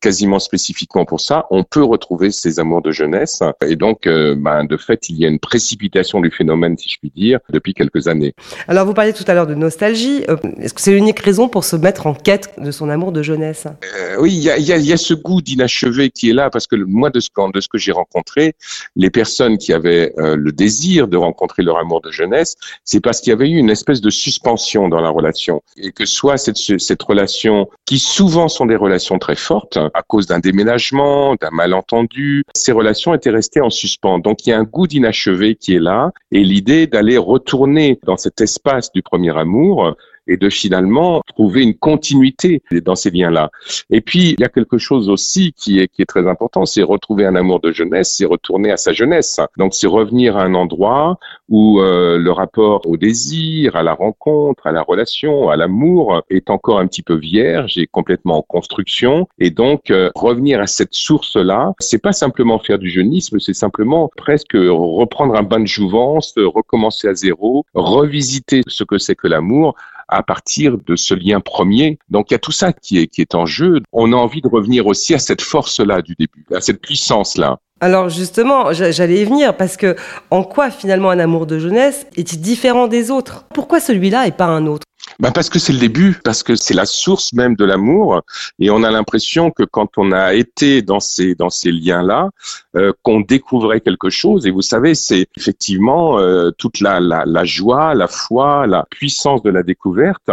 quasiment 0.00 0.38
spécifiquement 0.38 1.04
pour 1.04 1.20
ça, 1.20 1.46
on 1.50 1.62
peut 1.64 1.84
retrouver 1.84 2.30
ces 2.30 2.58
amours 2.58 2.82
de 2.82 2.92
jeunesse. 2.92 3.42
Et 3.66 3.76
donc, 3.76 4.06
euh, 4.06 4.34
ben, 4.46 4.64
de 4.64 4.76
fait, 4.76 5.08
il 5.10 5.16
y 5.20 5.24
a 5.26 5.28
une 5.28 5.38
précipitation 5.38 6.20
du 6.20 6.30
phénomène, 6.30 6.76
si 6.78 6.88
je 6.88 6.98
puis 6.98 7.12
dire, 7.14 7.38
depuis 7.50 7.74
quelques 7.74 8.08
années. 8.08 8.34
Alors 8.68 8.86
vous 8.86 8.94
parliez 8.94 9.12
tout 9.12 9.24
à 9.26 9.34
l'heure 9.34 9.46
de 9.46 9.54
nostalgie, 9.54 10.24
Euh, 10.28 10.36
est-ce 10.62 10.74
que 10.74 10.80
c'est 10.80 10.92
l'unique 10.92 11.20
raison 11.20 11.48
pour 11.48 11.64
se 11.64 11.76
mettre 11.76 12.06
en 12.06 12.14
quête 12.14 12.46
de 12.66 12.70
son 12.70 12.88
amour 12.88 13.10
de 13.12 13.22
jeunesse? 13.22 13.64
Euh, 13.66 14.16
oui, 14.22 14.30
il 14.38 14.42
y 14.42 14.50
a, 14.50 14.56
il 14.58 14.66
y, 14.70 14.72
a, 14.72 14.76
il 14.76 14.86
y 14.86 14.92
a 14.92 14.96
ce 14.96 15.14
goût 15.14 15.40
d'inachevé 15.42 16.10
qui 16.10 16.30
est 16.30 16.36
là, 16.40 16.50
parce 16.54 16.66
que 16.66 16.76
moi, 16.76 17.10
de 17.10 17.20
ce, 17.20 17.28
que- 17.34 17.52
de 17.56 17.60
ce 17.60 17.68
que 17.72 17.78
j'ai 17.78 17.92
rencontré, 17.92 18.54
les 18.96 19.10
personnes 19.10 19.56
qui 19.62 19.72
avaient 19.72 20.06
euh, 20.18 20.36
le 20.36 20.52
désir 20.52 21.08
de 21.08 21.16
rencontrer 21.16 21.62
leur 21.68 21.78
amour 21.84 22.00
de 22.06 22.10
jeunesse, 22.20 22.54
c'est 22.84 23.00
parce 23.00 23.20
qu'il 23.20 23.30
y 23.32 23.36
avait 23.38 23.50
eu 23.54 23.58
une 23.66 23.70
espèce 23.70 24.00
de 24.00 24.10
suspension 24.10 24.82
dans 24.88 25.00
la 25.00 25.10
relation. 25.18 25.56
Et 25.76 25.90
que 25.98 26.06
soit 26.18 26.38
cette, 26.44 26.62
cette 26.88 27.02
relation, 27.02 27.68
qui 27.90 27.98
souvent 27.98 28.46
sont 28.46 28.66
des 28.66 28.76
relations 28.76 29.18
très 29.18 29.34
fortes, 29.34 29.76
à 29.94 30.02
cause 30.02 30.28
d'un 30.28 30.38
déménagement, 30.38 31.34
d'un 31.34 31.50
malentendu, 31.50 32.44
ces 32.54 32.70
relations 32.70 33.14
étaient 33.14 33.30
restées 33.30 33.60
en 33.60 33.68
suspens. 33.68 34.20
Donc 34.20 34.46
il 34.46 34.50
y 34.50 34.52
a 34.52 34.58
un 34.60 34.62
goût 34.62 34.86
d'inachevé 34.86 35.56
qui 35.56 35.74
est 35.74 35.80
là, 35.80 36.12
et 36.30 36.44
l'idée 36.44 36.86
d'aller 36.86 37.18
retourner 37.18 37.98
dans 38.06 38.16
cet 38.16 38.40
espace 38.42 38.92
du 38.92 39.02
premier 39.02 39.36
amour, 39.36 39.96
et 40.30 40.36
de 40.36 40.48
finalement 40.48 41.22
trouver 41.26 41.62
une 41.62 41.74
continuité 41.74 42.62
dans 42.84 42.94
ces 42.94 43.10
liens-là. 43.10 43.50
Et 43.90 44.00
puis, 44.00 44.30
il 44.30 44.40
y 44.40 44.44
a 44.44 44.48
quelque 44.48 44.78
chose 44.78 45.08
aussi 45.08 45.52
qui 45.52 45.80
est, 45.80 45.88
qui 45.88 46.02
est 46.02 46.06
très 46.06 46.26
important, 46.28 46.64
c'est 46.64 46.82
retrouver 46.82 47.26
un 47.26 47.34
amour 47.34 47.60
de 47.60 47.72
jeunesse, 47.72 48.14
c'est 48.16 48.24
retourner 48.24 48.70
à 48.70 48.76
sa 48.76 48.92
jeunesse. 48.92 49.40
Donc, 49.58 49.74
c'est 49.74 49.88
revenir 49.88 50.36
à 50.36 50.44
un 50.44 50.54
endroit 50.54 51.18
où 51.48 51.80
euh, 51.80 52.16
le 52.16 52.30
rapport 52.30 52.86
au 52.86 52.96
désir, 52.96 53.74
à 53.74 53.82
la 53.82 53.92
rencontre, 53.92 54.66
à 54.68 54.72
la 54.72 54.82
relation, 54.82 55.50
à 55.50 55.56
l'amour 55.56 56.22
est 56.30 56.48
encore 56.48 56.78
un 56.78 56.86
petit 56.86 57.02
peu 57.02 57.16
vierge 57.16 57.76
et 57.76 57.88
complètement 57.88 58.38
en 58.38 58.42
construction. 58.42 59.28
Et 59.40 59.50
donc, 59.50 59.90
euh, 59.90 60.10
revenir 60.14 60.60
à 60.60 60.68
cette 60.68 60.94
source-là, 60.94 61.72
c'est 61.80 62.00
pas 62.00 62.12
simplement 62.12 62.60
faire 62.60 62.78
du 62.78 62.88
jeunisme, 62.88 63.40
c'est 63.40 63.54
simplement 63.54 64.10
presque 64.16 64.54
reprendre 64.54 65.34
un 65.34 65.42
bain 65.42 65.60
de 65.60 65.66
jouvence, 65.66 66.34
recommencer 66.36 67.08
à 67.08 67.14
zéro, 67.14 67.64
revisiter 67.74 68.62
ce 68.68 68.84
que 68.84 68.98
c'est 68.98 69.16
que 69.16 69.26
l'amour 69.26 69.74
à 70.10 70.22
partir 70.22 70.76
de 70.78 70.96
ce 70.96 71.14
lien 71.14 71.40
premier. 71.40 71.98
Donc 72.08 72.30
il 72.30 72.34
y 72.34 72.36
a 72.36 72.38
tout 72.38 72.52
ça 72.52 72.72
qui 72.72 72.98
est, 72.98 73.06
qui 73.06 73.20
est 73.20 73.34
en 73.34 73.46
jeu. 73.46 73.80
On 73.92 74.12
a 74.12 74.16
envie 74.16 74.42
de 74.42 74.48
revenir 74.48 74.86
aussi 74.86 75.14
à 75.14 75.18
cette 75.18 75.40
force-là 75.40 76.02
du 76.02 76.14
début, 76.18 76.44
à 76.52 76.60
cette 76.60 76.80
puissance-là. 76.80 77.58
Alors 77.80 78.08
justement, 78.10 78.72
j'a- 78.72 78.90
j'allais 78.90 79.22
y 79.22 79.24
venir 79.24 79.56
parce 79.56 79.76
que 79.76 79.96
en 80.30 80.42
quoi 80.42 80.70
finalement 80.70 81.10
un 81.10 81.18
amour 81.18 81.46
de 81.46 81.58
jeunesse 81.58 82.06
est-il 82.16 82.40
différent 82.40 82.88
des 82.88 83.10
autres? 83.10 83.44
Pourquoi 83.54 83.80
celui-là 83.80 84.26
et 84.26 84.32
pas 84.32 84.44
un 84.46 84.66
autre? 84.66 84.84
Ben 85.18 85.32
parce 85.32 85.48
que 85.50 85.58
c'est 85.58 85.72
le 85.72 85.78
début, 85.78 86.18
parce 86.24 86.42
que 86.42 86.54
c'est 86.56 86.74
la 86.74 86.86
source 86.86 87.32
même 87.32 87.56
de 87.56 87.64
l'amour, 87.64 88.20
et 88.58 88.70
on 88.70 88.82
a 88.84 88.90
l'impression 88.90 89.50
que 89.50 89.64
quand 89.64 89.96
on 89.96 90.12
a 90.12 90.34
été 90.34 90.82
dans 90.82 91.00
ces 91.00 91.34
dans 91.34 91.50
ces 91.50 91.72
liens-là, 91.72 92.28
euh, 92.76 92.92
qu'on 93.02 93.20
découvrait 93.20 93.80
quelque 93.80 94.08
chose. 94.08 94.46
Et 94.46 94.50
vous 94.50 94.62
savez, 94.62 94.94
c'est 94.94 95.26
effectivement 95.36 96.18
euh, 96.20 96.50
toute 96.56 96.80
la, 96.80 97.00
la 97.00 97.24
la 97.26 97.44
joie, 97.44 97.94
la 97.94 98.08
foi, 98.08 98.66
la 98.66 98.86
puissance 98.90 99.42
de 99.42 99.50
la 99.50 99.62
découverte 99.62 100.30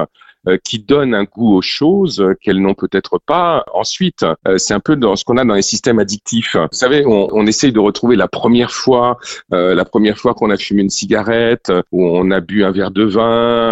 qui 0.64 0.80
donne 0.80 1.14
un 1.14 1.24
goût 1.26 1.56
aux 1.56 1.62
choses 1.62 2.20
euh, 2.22 2.34
qu'elles 2.42 2.62
n'ont 2.62 2.74
peut-être 2.74 3.20
pas 3.26 3.66
ensuite. 3.74 4.24
Euh, 4.48 4.58
c'est 4.58 4.74
un 4.74 4.80
peu 4.80 4.96
dans 4.96 5.16
ce 5.16 5.24
qu'on 5.26 5.38
a 5.38 5.46
dans 5.46 5.54
les 5.56 5.62
systèmes 5.62 6.00
addictifs. 6.00 6.56
Vous 6.56 6.68
savez, 6.72 7.06
on, 7.06 7.28
on 7.32 7.46
essaye 7.48 7.72
de 7.72 7.80
retrouver 7.80 8.16
la 8.16 8.28
première 8.28 8.72
fois, 8.72 9.18
euh, 9.54 9.76
la 9.76 9.86
première 9.86 10.18
fois 10.18 10.34
qu'on 10.34 10.50
a 10.50 10.58
fumé 10.58 10.82
une 10.84 10.90
cigarette, 10.90 11.70
euh, 11.70 11.82
où 11.92 12.06
on 12.06 12.32
a 12.32 12.40
bu 12.40 12.64
un 12.64 12.72
verre 12.72 12.92
de 12.92 13.04
vin. 13.04 13.28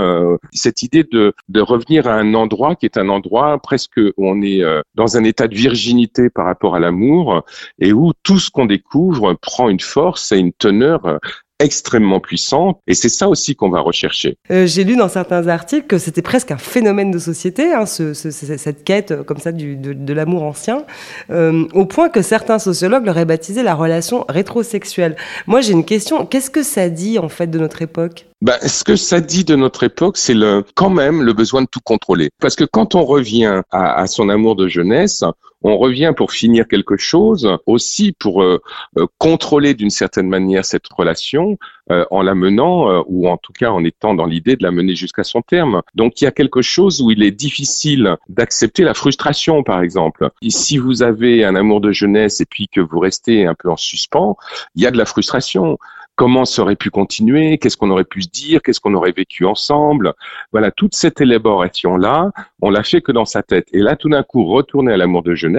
euh, 0.05 0.37
cette 0.53 0.83
idée 0.83 1.03
de, 1.03 1.33
de 1.49 1.61
revenir 1.61 2.07
à 2.07 2.13
un 2.13 2.33
endroit 2.33 2.75
qui 2.75 2.85
est 2.85 2.97
un 2.97 3.09
endroit 3.09 3.57
presque 3.61 3.97
où 3.97 4.11
on 4.17 4.41
est 4.41 4.63
euh, 4.63 4.81
dans 4.95 5.17
un 5.17 5.23
état 5.23 5.47
de 5.47 5.55
virginité 5.55 6.29
par 6.29 6.45
rapport 6.45 6.75
à 6.75 6.79
l'amour 6.79 7.43
et 7.79 7.93
où 7.93 8.11
tout 8.23 8.39
ce 8.39 8.49
qu'on 8.49 8.65
découvre 8.65 9.33
prend 9.33 9.69
une 9.69 9.79
force 9.79 10.31
et 10.31 10.37
une 10.37 10.53
teneur 10.53 11.05
euh, 11.05 11.17
extrêmement 11.59 12.19
puissante. 12.19 12.79
Et 12.87 12.93
c'est 12.93 13.09
ça 13.09 13.29
aussi 13.29 13.55
qu'on 13.55 13.69
va 13.69 13.79
rechercher. 13.79 14.37
Euh, 14.51 14.65
J'ai 14.67 14.83
lu 14.83 14.95
dans 14.95 15.09
certains 15.09 15.47
articles 15.47 15.87
que 15.87 15.97
c'était 15.97 16.21
presque 16.21 16.51
un 16.51 16.57
phénomène 16.57 17.11
de 17.11 17.19
société, 17.19 17.73
hein, 17.73 17.85
ce, 17.85 18.13
ce- 18.13 18.31
ce- 18.31 18.57
cette 18.57 18.83
quête 18.83 19.11
euh, 19.11 19.23
comme 19.23 19.37
ça 19.37 19.51
du, 19.51 19.75
de, 19.75 19.93
de 19.93 20.13
l'amour 20.13 20.43
ancien, 20.43 20.83
euh, 21.29 21.65
au 21.73 21.85
point 21.85 22.09
que 22.09 22.21
certains 22.21 22.59
sociologues 22.59 23.05
l'auraient 23.05 23.25
baptisé 23.25 23.63
la 23.63 23.73
relation 23.75 24.25
rétrosexuelle. 24.27 25.15
Moi 25.47 25.61
j'ai 25.61 25.73
une 25.73 25.85
question, 25.85 26.25
qu'est-ce 26.25 26.49
que 26.49 26.63
ça 26.63 26.89
dit 26.89 27.19
en 27.19 27.29
fait 27.29 27.47
de 27.47 27.59
notre 27.59 27.81
époque? 27.81 28.25
Ben, 28.41 28.57
ce 28.65 28.83
que 28.83 28.95
ça 28.95 29.21
dit 29.21 29.43
de 29.45 29.55
notre 29.55 29.83
époque, 29.83 30.17
c'est 30.17 30.33
le, 30.33 30.63
quand 30.75 30.89
même 30.89 31.23
le 31.23 31.33
besoin 31.33 31.61
de 31.61 31.67
tout 31.67 31.79
contrôler. 31.83 32.29
Parce 32.41 32.55
que 32.55 32.65
quand 32.65 32.93
on 32.93 33.03
revient 33.05 33.61
à, 33.71 33.93
à 34.01 34.07
son 34.07 34.29
amour 34.29 34.55
de 34.55 34.67
jeunesse, 34.67 35.23
on 35.65 35.77
revient 35.77 36.13
pour 36.15 36.31
finir 36.31 36.67
quelque 36.67 36.95
chose, 36.95 37.57
aussi 37.65 38.11
pour 38.11 38.43
euh, 38.43 38.61
euh, 38.99 39.07
contrôler 39.17 39.73
d'une 39.73 39.89
certaine 39.89 40.27
manière 40.27 40.63
cette 40.63 40.87
relation 40.87 41.57
euh, 41.91 42.05
en 42.11 42.21
la 42.21 42.35
menant, 42.35 43.03
ou 43.07 43.27
en 43.27 43.37
tout 43.37 43.51
cas 43.51 43.71
en 43.71 43.83
étant 43.83 44.13
dans 44.13 44.27
l'idée 44.27 44.55
de 44.55 44.63
la 44.63 44.69
mener 44.69 44.93
jusqu'à 44.95 45.23
son 45.23 45.41
terme. 45.41 45.81
Donc 45.95 46.21
il 46.21 46.25
y 46.25 46.27
a 46.27 46.31
quelque 46.31 46.61
chose 46.61 47.01
où 47.01 47.09
il 47.09 47.23
est 47.23 47.31
difficile 47.31 48.15
d'accepter 48.29 48.83
la 48.83 48.93
frustration, 48.93 49.63
par 49.63 49.81
exemple. 49.81 50.29
Et 50.43 50.51
si 50.51 50.77
vous 50.77 51.01
avez 51.01 51.43
un 51.43 51.55
amour 51.55 51.81
de 51.81 51.91
jeunesse 51.91 52.41
et 52.41 52.45
puis 52.45 52.67
que 52.67 52.81
vous 52.81 52.99
restez 52.99 53.47
un 53.47 53.55
peu 53.55 53.71
en 53.71 53.77
suspens, 53.77 54.37
il 54.75 54.83
y 54.83 54.85
a 54.85 54.91
de 54.91 54.97
la 54.97 55.05
frustration 55.05 55.79
comment 56.15 56.45
ça 56.45 56.61
aurait 56.61 56.75
pu 56.75 56.89
continuer, 56.89 57.57
qu'est-ce 57.57 57.77
qu'on 57.77 57.91
aurait 57.91 58.05
pu 58.05 58.23
se 58.23 58.29
dire, 58.29 58.61
qu'est-ce 58.61 58.79
qu'on 58.79 58.93
aurait 58.93 59.11
vécu 59.11 59.45
ensemble? 59.45 60.13
Voilà, 60.51 60.71
toute 60.71 60.95
cette 60.95 61.21
élaboration-là, 61.21 62.31
on 62.61 62.69
l'a 62.69 62.83
fait 62.83 63.01
que 63.01 63.11
dans 63.11 63.25
sa 63.25 63.43
tête. 63.43 63.67
Et 63.73 63.79
là, 63.79 63.95
tout 63.95 64.09
d'un 64.09 64.23
coup, 64.23 64.45
retourner 64.45 64.93
à 64.93 64.97
l'amour 64.97 65.23
de 65.23 65.35
jeunesse, 65.35 65.54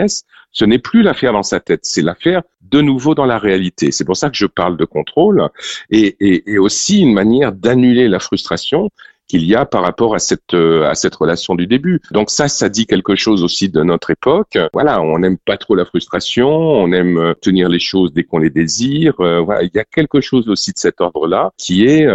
ce 0.52 0.64
n'est 0.64 0.78
plus 0.78 1.02
l'affaire 1.02 1.32
dans 1.32 1.42
sa 1.42 1.61
tête, 1.61 1.80
c'est 1.82 2.02
l'affaire 2.02 2.42
de 2.62 2.80
nouveau 2.80 3.14
dans 3.14 3.26
la 3.26 3.38
réalité. 3.38 3.92
C'est 3.92 4.04
pour 4.04 4.16
ça 4.16 4.30
que 4.30 4.37
je 4.37 4.46
parle 4.46 4.76
de 4.76 4.85
contrôle 4.85 5.48
et, 5.90 6.59
aussi 6.59 7.00
une 7.00 7.12
manière 7.12 7.52
d'annuler 7.52 8.09
la 8.09 8.18
frustration 8.18 8.90
qu'il 9.28 9.44
y 9.44 9.54
a 9.54 9.66
par 9.66 9.82
rapport 9.82 10.14
à 10.14 10.18
cette 10.18 10.54
euh, 10.54 10.88
à 10.88 10.94
cette 10.94 11.14
relation 11.16 11.56
du 11.56 11.66
début. 11.66 12.00
Donc 12.12 12.30
ça, 12.30 12.46
ça 12.48 12.68
dit 12.68 12.87
quelque 12.87 13.16
chose 13.16 13.42
aussi 13.42 13.68
de 13.68 13.82
notre 13.82 14.11
époque. 14.11 14.56
Voilà, 14.72 15.02
on 15.02 15.18
n'aime 15.18 15.37
pas 15.37 15.56
trop 15.56 15.74
la 15.74 15.85
frustration, 15.85 16.48
on 16.48 16.92
aime 16.92 17.18
euh, 17.18 17.35
tenir 17.35 17.68
les 17.68 17.80
choses 17.80 18.12
dès 18.12 18.22
qu'on 18.22 18.38
les 18.38 18.50
désire. 18.50 19.14
Euh, 19.20 19.44
il 19.62 19.70
y 19.74 19.78
a 19.78 19.85
quelque 19.85 20.20
chose 20.20 20.48
aussi 20.48 20.72
de 20.72 20.78
cet 20.78 21.00
ordre-là 21.00 21.50
qui 21.59 21.87
est 21.87 22.06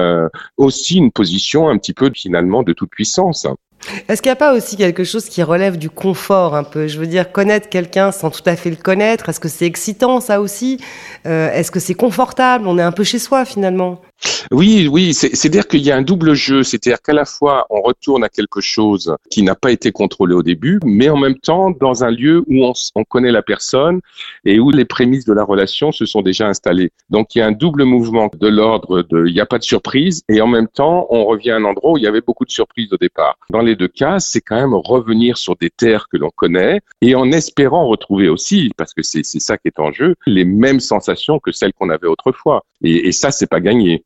aussi 0.58 0.98
une 0.98 1.12
position 1.12 1.70
un 1.70 1.78
petit 1.78 1.94
peu 1.94 2.12
finalement 2.14 2.64
de 2.64 2.74
toute 2.74 2.90
puissance. 2.90 3.46
Est-ce 4.08 4.22
qu'il 4.22 4.30
n'y 4.30 4.34
a 4.34 4.38
pas 4.38 4.54
aussi 4.54 4.78
quelque 4.78 5.04
chose 5.04 5.26
qui 5.26 5.44
relève 5.44 5.78
du 5.78 5.90
confort 5.90 6.56
un 6.56 6.64
peu? 6.64 6.88
Je 6.88 7.00
veux 7.00 7.08
dire, 7.08 7.32
connaître 7.32 7.70
quelqu'un 7.70 8.12
sans 8.12 8.30
tout 8.30 8.42
à 8.46 8.56
fait 8.56 8.70
le 8.70 8.76
connaître, 8.76 9.30
est-ce 9.30 9.40
que 9.40 9.48
c'est 9.48 9.66
excitant 9.66 10.20
ça 10.20 10.42
aussi? 10.42 10.80
Euh, 11.26 11.52
Est-ce 11.52 11.72
que 11.72 11.80
c'est 11.80 11.94
confortable? 11.94 12.68
On 12.68 12.78
est 12.78 12.84
un 12.84 12.92
peu 12.92 13.04
chez 13.04 13.20
soi 13.20 13.46
finalement 13.46 14.02
oui, 14.52 14.88
oui, 14.92 15.14
c'est-à-dire 15.14 15.68
qu'il 15.68 15.82
y 15.82 15.92
a 15.92 15.96
un 15.96 16.02
double 16.02 16.34
jeu, 16.34 16.64
c'est-à-dire 16.64 17.02
qu'à 17.02 17.14
la 17.14 17.26
fois 17.26 17.66
on 17.70 17.82
retourne 17.82 18.24
à 18.24 18.30
quelque 18.30 18.62
chose 18.62 19.16
qui 19.30 19.44
n'a 19.44 19.56
pas 19.56 19.72
été 19.72 19.92
contrôlé 19.92 20.36
au 20.36 20.44
début, 20.44 20.80
mais 20.84 21.10
en 21.10 21.18
même 21.18 21.38
temps 21.38 21.72
dans 21.72 22.04
un 22.04 22.12
lieu 22.12 22.44
où 22.48 22.66
on, 22.66 22.74
on, 22.96 23.04
connaît 23.04 23.32
la 23.32 23.42
personne 23.42 24.00
et 24.46 24.60
où 24.60 24.70
les 24.70 24.86
prémices 24.86 25.26
de 25.26 25.34
la 25.34 25.44
relation 25.44 25.92
se 25.92 26.06
sont 26.06 26.22
déjà 26.22 26.48
installées. 26.48 26.92
Donc 27.10 27.34
il 27.34 27.40
y 27.40 27.42
a 27.42 27.48
un 27.48 27.52
double 27.52 27.84
mouvement 27.84 28.30
de 28.40 28.48
l'ordre 28.48 29.04
de 29.04 29.26
il 29.28 29.34
n'y 29.34 29.40
a 29.40 29.46
pas 29.46 29.58
de 29.58 29.64
surprise 29.64 30.22
et 30.30 30.42
en 30.42 30.48
même 30.48 30.68
temps 30.68 31.08
on 31.10 31.26
revient 31.26 31.52
à 31.52 31.56
un 31.56 31.64
endroit 31.64 31.94
où 31.94 31.98
il 31.98 32.04
y 32.04 32.08
avait 32.08 32.22
beaucoup 32.22 32.46
de 32.46 32.52
surprises 32.52 32.92
au 32.94 32.98
départ. 32.98 33.38
Deux 33.76 33.88
cas, 33.88 34.20
c'est 34.20 34.42
quand 34.42 34.56
même 34.56 34.74
revenir 34.74 35.38
sur 35.38 35.56
des 35.56 35.70
terres 35.70 36.08
que 36.12 36.18
l'on 36.18 36.30
connaît 36.30 36.82
et 37.02 37.16
en 37.16 37.32
espérant 37.32 37.88
retrouver 37.88 38.30
aussi, 38.30 38.72
parce 38.78 38.94
que 38.94 39.02
c'est 39.04 39.24
ça 39.24 39.58
qui 39.58 39.68
est 39.68 39.80
en 39.80 39.92
jeu, 39.92 40.16
les 40.26 40.46
mêmes 40.46 40.80
sensations 40.80 41.40
que 41.40 41.52
celles 41.52 41.74
qu'on 41.74 41.90
avait 41.90 42.08
autrefois. 42.08 42.64
Et, 42.84 43.08
et 43.08 43.12
ça, 43.12 43.30
c'est 43.30 43.48
pas 43.48 43.60
gagné. 43.60 44.04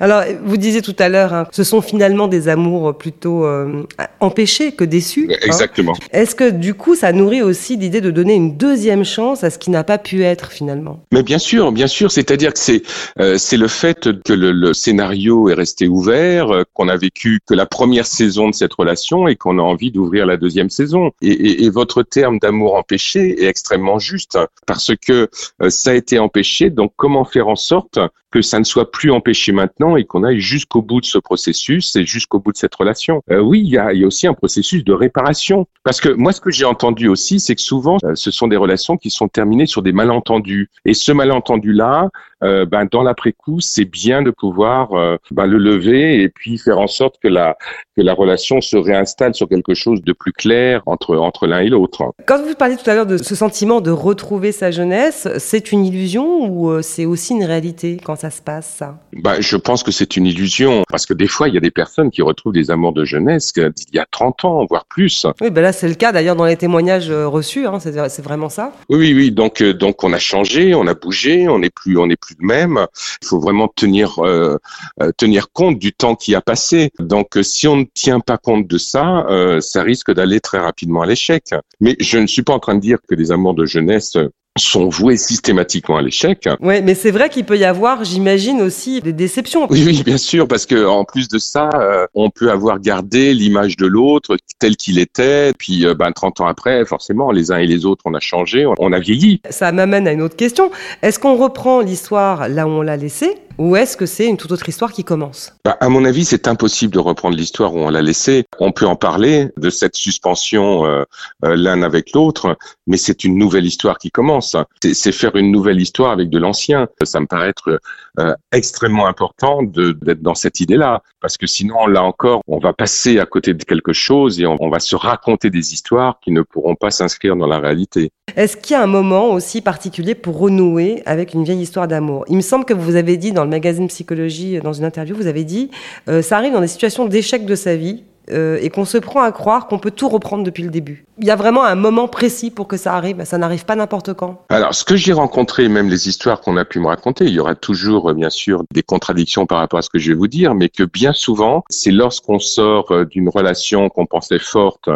Alors, 0.00 0.22
vous 0.42 0.56
disiez 0.56 0.80
tout 0.80 0.96
à 0.98 1.08
l'heure, 1.08 1.34
hein, 1.34 1.46
ce 1.52 1.62
sont 1.62 1.82
finalement 1.82 2.26
des 2.26 2.48
amours 2.48 2.96
plutôt 2.96 3.44
euh, 3.44 3.82
empêchés 4.20 4.72
que 4.72 4.84
déçus. 4.84 5.28
Hein. 5.30 5.36
Exactement. 5.42 5.92
Est-ce 6.10 6.34
que 6.34 6.50
du 6.50 6.74
coup, 6.74 6.94
ça 6.94 7.12
nourrit 7.12 7.42
aussi 7.42 7.76
l'idée 7.76 8.00
de 8.00 8.10
donner 8.10 8.34
une 8.34 8.56
deuxième 8.56 9.04
chance 9.04 9.44
à 9.44 9.50
ce 9.50 9.58
qui 9.58 9.70
n'a 9.70 9.84
pas 9.84 9.98
pu 9.98 10.22
être 10.22 10.52
finalement? 10.52 11.02
Mais 11.12 11.22
bien 11.22 11.38
sûr, 11.38 11.70
bien 11.72 11.86
sûr. 11.86 12.10
C'est-à-dire 12.10 12.52
que 12.52 12.58
c'est 12.58 12.82
euh, 13.20 13.36
c'est 13.38 13.56
le 13.56 13.68
fait 13.68 14.12
que 14.24 14.32
le, 14.32 14.52
le, 14.52 14.74
scénario 14.74 15.48
est 15.48 15.54
resté 15.54 15.88
ouvert, 15.88 16.50
euh, 16.50 16.62
qu'on 16.72 16.88
a 16.88 16.96
vécu 16.96 17.40
que 17.46 17.54
la 17.54 17.66
première 17.66 18.06
saison 18.06 18.48
de 18.48 18.54
cette 18.54 18.72
relation 18.74 18.94
et 19.28 19.36
qu'on 19.36 19.58
a 19.58 19.62
envie 19.62 19.90
d'ouvrir 19.90 20.26
la 20.26 20.36
deuxième 20.36 20.70
saison. 20.70 21.10
Et, 21.22 21.68
votre 21.70 22.02
terme 22.02 22.38
d'amour 22.38 22.74
empêché 22.76 23.42
est 23.42 23.46
extrêmement 23.46 23.98
juste 23.98 24.38
parce 24.66 24.92
que 24.96 25.28
euh, 25.62 25.70
ça 25.70 25.90
a 25.90 25.94
été 25.94 26.18
empêché. 26.18 26.70
Donc, 26.70 26.92
comment 26.96 27.24
faire 27.24 27.48
en 27.48 27.56
sorte 27.56 27.98
que 28.30 28.42
ça 28.42 28.58
ne 28.58 28.64
soit 28.64 28.90
plus 28.90 29.10
empêché 29.12 29.52
maintenant 29.52 29.96
et 29.96 30.04
qu'on 30.04 30.24
aille 30.24 30.40
jusqu'au 30.40 30.82
bout 30.82 31.00
de 31.00 31.06
ce 31.06 31.18
processus 31.18 31.94
et 31.96 32.04
jusqu'au 32.04 32.40
bout 32.40 32.52
de 32.52 32.56
cette 32.56 32.74
relation? 32.74 33.22
Euh, 33.30 33.40
oui, 33.40 33.60
il 33.60 33.70
y 33.70 33.78
a, 33.78 33.92
il 33.92 34.00
y 34.00 34.04
a 34.04 34.06
aussi 34.06 34.26
un 34.26 34.34
processus 34.34 34.84
de 34.84 34.92
réparation. 34.92 35.66
Parce 35.84 36.00
que 36.00 36.08
moi, 36.08 36.32
ce 36.32 36.40
que 36.40 36.50
j'ai 36.50 36.64
entendu 36.64 37.08
aussi, 37.08 37.40
c'est 37.40 37.54
que 37.54 37.62
souvent, 37.62 37.98
euh, 38.04 38.14
ce 38.14 38.30
sont 38.30 38.48
des 38.48 38.56
relations 38.56 38.96
qui 38.96 39.10
sont 39.10 39.28
terminées 39.28 39.66
sur 39.66 39.82
des 39.82 39.92
malentendus. 39.92 40.68
Et 40.84 40.94
ce 40.94 41.12
malentendu-là, 41.12 42.10
euh, 42.44 42.66
ben, 42.66 42.86
dans 42.90 43.02
l'après-coup, 43.02 43.60
c'est 43.60 43.84
bien 43.84 44.22
de 44.22 44.30
pouvoir 44.30 44.92
euh, 44.92 45.16
ben, 45.30 45.46
le 45.46 45.58
lever 45.58 46.22
et 46.22 46.28
puis 46.28 46.58
faire 46.58 46.78
en 46.78 46.86
sorte 46.86 47.16
que 47.22 47.28
la, 47.28 47.56
que 47.96 48.02
la 48.02 48.12
relation 48.12 48.60
se 48.60 48.76
réinstalle 48.76 49.34
sur 49.34 49.48
quelque 49.48 49.74
chose 49.74 50.02
de 50.02 50.12
plus 50.12 50.32
clair 50.32 50.82
entre, 50.86 51.16
entre 51.16 51.46
l'un 51.46 51.60
et 51.60 51.68
l'autre. 51.68 52.12
Quand 52.26 52.42
vous 52.42 52.54
parliez 52.54 52.76
tout 52.76 52.88
à 52.88 52.94
l'heure 52.94 53.06
de 53.06 53.16
ce 53.16 53.34
sentiment 53.34 53.80
de 53.80 53.90
retrouver 53.90 54.52
sa 54.52 54.70
jeunesse, 54.70 55.26
c'est 55.38 55.72
une 55.72 55.86
illusion 55.86 56.46
ou 56.46 56.70
euh, 56.70 56.82
c'est 56.82 57.06
aussi 57.06 57.32
une 57.32 57.44
réalité 57.44 57.98
quand 58.04 58.16
ça 58.16 58.30
se 58.30 58.42
passe 58.42 58.74
ça? 58.78 58.98
Ben, 59.14 59.40
Je 59.40 59.56
pense 59.56 59.82
que 59.82 59.90
c'est 59.90 60.16
une 60.16 60.26
illusion 60.26 60.82
parce 60.90 61.06
que 61.06 61.14
des 61.14 61.28
fois, 61.28 61.48
il 61.48 61.54
y 61.54 61.58
a 61.58 61.60
des 61.60 61.70
personnes 61.70 62.10
qui 62.10 62.20
retrouvent 62.20 62.52
des 62.52 62.70
amours 62.70 62.92
de 62.92 63.04
jeunesse 63.04 63.52
il 63.56 63.72
y 63.94 63.98
a 63.98 64.06
30 64.10 64.44
ans, 64.44 64.66
voire 64.68 64.84
plus. 64.86 65.26
Oui, 65.40 65.50
ben 65.50 65.62
là, 65.62 65.72
c'est 65.72 65.88
le 65.88 65.94
cas 65.94 66.12
d'ailleurs 66.12 66.36
dans 66.36 66.44
les 66.44 66.56
témoignages 66.56 67.10
reçus, 67.10 67.66
hein, 67.66 67.78
c'est 67.80 68.22
vraiment 68.22 68.48
ça. 68.48 68.72
Oui, 68.90 69.14
oui, 69.14 69.30
donc, 69.30 69.62
donc 69.62 70.04
on 70.04 70.12
a 70.12 70.18
changé, 70.18 70.74
on 70.74 70.86
a 70.86 70.94
bougé, 70.94 71.48
on 71.48 71.58
n'est 71.58 71.70
plus, 71.70 71.96
on 71.98 72.06
n'est 72.06 72.16
plus 72.16 72.33
de 72.38 72.44
même. 72.44 72.86
Il 73.22 73.28
faut 73.28 73.40
vraiment 73.40 73.68
tenir 73.68 74.18
euh, 74.18 74.56
euh, 75.00 75.12
tenir 75.16 75.50
compte 75.52 75.78
du 75.78 75.92
temps 75.92 76.14
qui 76.14 76.34
a 76.34 76.40
passé. 76.40 76.90
Donc, 76.98 77.36
euh, 77.36 77.42
si 77.42 77.66
on 77.68 77.76
ne 77.76 77.84
tient 77.94 78.20
pas 78.20 78.38
compte 78.38 78.66
de 78.66 78.78
ça, 78.78 79.26
ça 79.60 79.82
risque 79.82 80.12
d'aller 80.12 80.40
très 80.40 80.58
rapidement 80.58 81.02
à 81.02 81.06
l'échec. 81.06 81.50
Mais 81.80 81.96
je 82.00 82.18
ne 82.18 82.26
suis 82.26 82.42
pas 82.42 82.52
en 82.52 82.58
train 82.58 82.74
de 82.74 82.80
dire 82.80 82.98
que 83.08 83.14
les 83.14 83.32
amours 83.32 83.54
de 83.54 83.66
jeunesse 83.66 84.16
sont 84.56 84.88
voués 84.88 85.16
systématiquement 85.16 85.96
à 85.96 86.02
l'échec. 86.02 86.48
Oui, 86.60 86.80
mais 86.82 86.94
c'est 86.94 87.10
vrai 87.10 87.28
qu'il 87.28 87.44
peut 87.44 87.58
y 87.58 87.64
avoir, 87.64 88.04
j'imagine 88.04 88.60
aussi, 88.60 89.00
des 89.00 89.12
déceptions. 89.12 89.66
Oui, 89.68 89.82
oui, 89.84 90.02
bien 90.04 90.16
sûr, 90.16 90.46
parce 90.46 90.64
que 90.64 90.86
en 90.86 91.04
plus 91.04 91.28
de 91.28 91.38
ça, 91.38 91.70
euh, 91.74 92.06
on 92.14 92.30
peut 92.30 92.50
avoir 92.50 92.78
gardé 92.78 93.34
l'image 93.34 93.76
de 93.76 93.86
l'autre 93.86 94.36
tel 94.60 94.76
qu'il 94.76 95.00
était, 95.00 95.52
puis 95.58 95.84
euh, 95.84 95.94
ben 95.94 96.12
30 96.12 96.40
ans 96.40 96.46
après, 96.46 96.84
forcément, 96.86 97.32
les 97.32 97.50
uns 97.50 97.58
et 97.58 97.66
les 97.66 97.84
autres, 97.84 98.02
on 98.04 98.14
a 98.14 98.20
changé, 98.20 98.64
on 98.78 98.92
a 98.92 98.98
vieilli. 99.00 99.40
Ça 99.50 99.72
m'amène 99.72 100.06
à 100.06 100.12
une 100.12 100.22
autre 100.22 100.36
question. 100.36 100.70
Est-ce 101.02 101.18
qu'on 101.18 101.36
reprend 101.36 101.80
l'histoire 101.80 102.48
là 102.48 102.68
où 102.68 102.70
on 102.70 102.82
l'a 102.82 102.96
laissée 102.96 103.34
ou 103.58 103.76
est-ce 103.76 103.96
que 103.96 104.06
c'est 104.06 104.26
une 104.26 104.36
toute 104.36 104.50
autre 104.52 104.68
histoire 104.68 104.92
qui 104.92 105.04
commence? 105.04 105.52
Bah, 105.64 105.76
À 105.80 105.88
mon 105.88 106.04
avis, 106.04 106.24
c'est 106.24 106.48
impossible 106.48 106.92
de 106.92 106.98
reprendre 106.98 107.36
l'histoire 107.36 107.74
où 107.74 107.78
on 107.78 107.90
l'a 107.90 108.02
laissée. 108.02 108.44
On 108.58 108.72
peut 108.72 108.86
en 108.86 108.96
parler 108.96 109.48
de 109.56 109.70
cette 109.70 109.94
suspension 109.94 110.84
euh, 110.86 111.04
l'un 111.42 111.82
avec 111.82 112.12
l'autre, 112.12 112.56
mais 112.86 112.96
c'est 112.96 113.24
une 113.24 113.38
nouvelle 113.38 113.64
histoire 113.64 113.98
qui 113.98 114.10
commence. 114.10 114.43
C'est 114.80 115.12
faire 115.12 115.34
une 115.36 115.50
nouvelle 115.50 115.80
histoire 115.80 116.12
avec 116.12 116.30
de 116.30 116.38
l'ancien. 116.38 116.88
Ça 117.02 117.20
me 117.20 117.26
paraît 117.26 117.48
être 117.48 117.80
euh, 118.20 118.34
extrêmement 118.52 119.06
important 119.06 119.62
d'être 119.62 120.22
dans 120.22 120.34
cette 120.34 120.60
idée-là, 120.60 121.02
parce 121.20 121.36
que 121.36 121.46
sinon, 121.46 121.86
là 121.86 122.02
encore, 122.02 122.42
on 122.46 122.58
va 122.58 122.72
passer 122.72 123.18
à 123.18 123.26
côté 123.26 123.54
de 123.54 123.64
quelque 123.64 123.92
chose 123.92 124.40
et 124.40 124.46
on, 124.46 124.56
on 124.60 124.68
va 124.68 124.78
se 124.78 124.94
raconter 124.94 125.50
des 125.50 125.72
histoires 125.72 126.20
qui 126.20 126.30
ne 126.30 126.42
pourront 126.42 126.76
pas 126.76 126.90
s'inscrire 126.90 127.36
dans 127.36 127.46
la 127.46 127.58
réalité. 127.58 128.10
Est-ce 128.36 128.56
qu'il 128.56 128.74
y 128.74 128.76
a 128.76 128.82
un 128.82 128.88
moment 128.88 129.32
aussi 129.32 129.60
particulier 129.60 130.14
pour 130.14 130.38
renouer 130.38 131.02
avec 131.06 131.34
une 131.34 131.44
vieille 131.44 131.60
histoire 131.60 131.88
d'amour? 131.88 132.24
Il 132.28 132.36
me 132.36 132.40
semble 132.40 132.64
que 132.64 132.74
vous 132.74 132.96
avez 132.96 133.16
dit 133.16 133.32
dans 133.32 133.44
le 133.44 133.50
magazine 133.50 133.88
Psychologie, 133.88 134.60
dans 134.60 134.72
une 134.72 134.84
interview, 134.84 135.14
vous 135.14 135.26
avez 135.26 135.44
dit, 135.44 135.70
euh, 136.08 136.22
ça 136.22 136.36
arrive 136.38 136.52
dans 136.52 136.60
des 136.60 136.68
situations 136.68 137.06
d'échec 137.06 137.44
de 137.46 137.54
sa 137.54 137.76
vie, 137.76 138.04
euh, 138.30 138.58
et 138.62 138.70
qu'on 138.70 138.86
se 138.86 138.96
prend 138.96 139.22
à 139.22 139.32
croire 139.32 139.66
qu'on 139.66 139.78
peut 139.78 139.90
tout 139.90 140.08
reprendre 140.08 140.44
depuis 140.44 140.62
le 140.62 140.70
début. 140.70 141.04
Il 141.18 141.26
y 141.26 141.30
a 141.30 141.36
vraiment 141.36 141.62
un 141.62 141.74
moment 141.74 142.08
précis 142.08 142.50
pour 142.50 142.66
que 142.66 142.76
ça 142.76 142.94
arrive, 142.94 143.22
ça 143.24 143.36
n'arrive 143.36 143.66
pas 143.66 143.76
n'importe 143.76 144.14
quand. 144.14 144.42
Alors, 144.48 144.74
ce 144.74 144.84
que 144.84 144.96
j'ai 144.96 145.12
rencontré, 145.12 145.68
même 145.68 145.90
les 145.90 146.08
histoires 146.08 146.40
qu'on 146.40 146.56
a 146.56 146.64
pu 146.64 146.80
me 146.80 146.86
raconter, 146.86 147.26
il 147.26 147.32
y 147.32 147.38
aura 147.38 147.54
toujours, 147.54 148.10
euh, 148.10 148.14
bien 148.14 148.30
sûr, 148.30 148.64
des 148.72 148.82
contradictions 148.82 149.44
par 149.44 149.58
rapport 149.58 149.78
à 149.78 149.82
ce 149.82 149.90
que 149.90 149.98
je 149.98 150.10
vais 150.10 150.16
vous 150.16 150.26
dire, 150.26 150.54
mais 150.54 150.70
que 150.70 150.84
bien 150.84 151.12
souvent, 151.12 151.64
c'est 151.68 151.90
lorsqu'on 151.90 152.38
sort 152.38 152.92
euh, 152.92 153.04
d'une 153.04 153.28
relation 153.28 153.90
qu'on 153.90 154.06
pensait 154.06 154.38
forte 154.38 154.88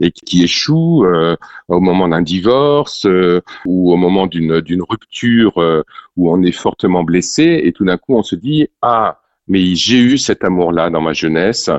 et 0.00 0.10
qui 0.10 0.44
échoue 0.44 1.06
au 1.68 1.80
moment 1.80 2.08
d'un 2.08 2.22
divorce 2.22 3.06
ou 3.64 3.92
au 3.92 3.96
moment 3.96 4.26
d'une 4.26 4.82
rupture 4.88 5.84
où 6.16 6.30
on 6.30 6.42
est 6.42 6.52
fortement 6.52 7.02
blessé 7.02 7.62
et 7.64 7.72
tout 7.72 7.84
d'un 7.84 7.96
coup 7.96 8.14
on 8.14 8.22
se 8.22 8.36
dit, 8.36 8.68
ah, 8.82 9.20
mais 9.48 9.74
j'ai 9.74 9.98
eu 9.98 10.18
cet 10.18 10.44
amour-là 10.44 10.90
dans 10.90 11.00
ma 11.00 11.12
jeunesse 11.12 11.70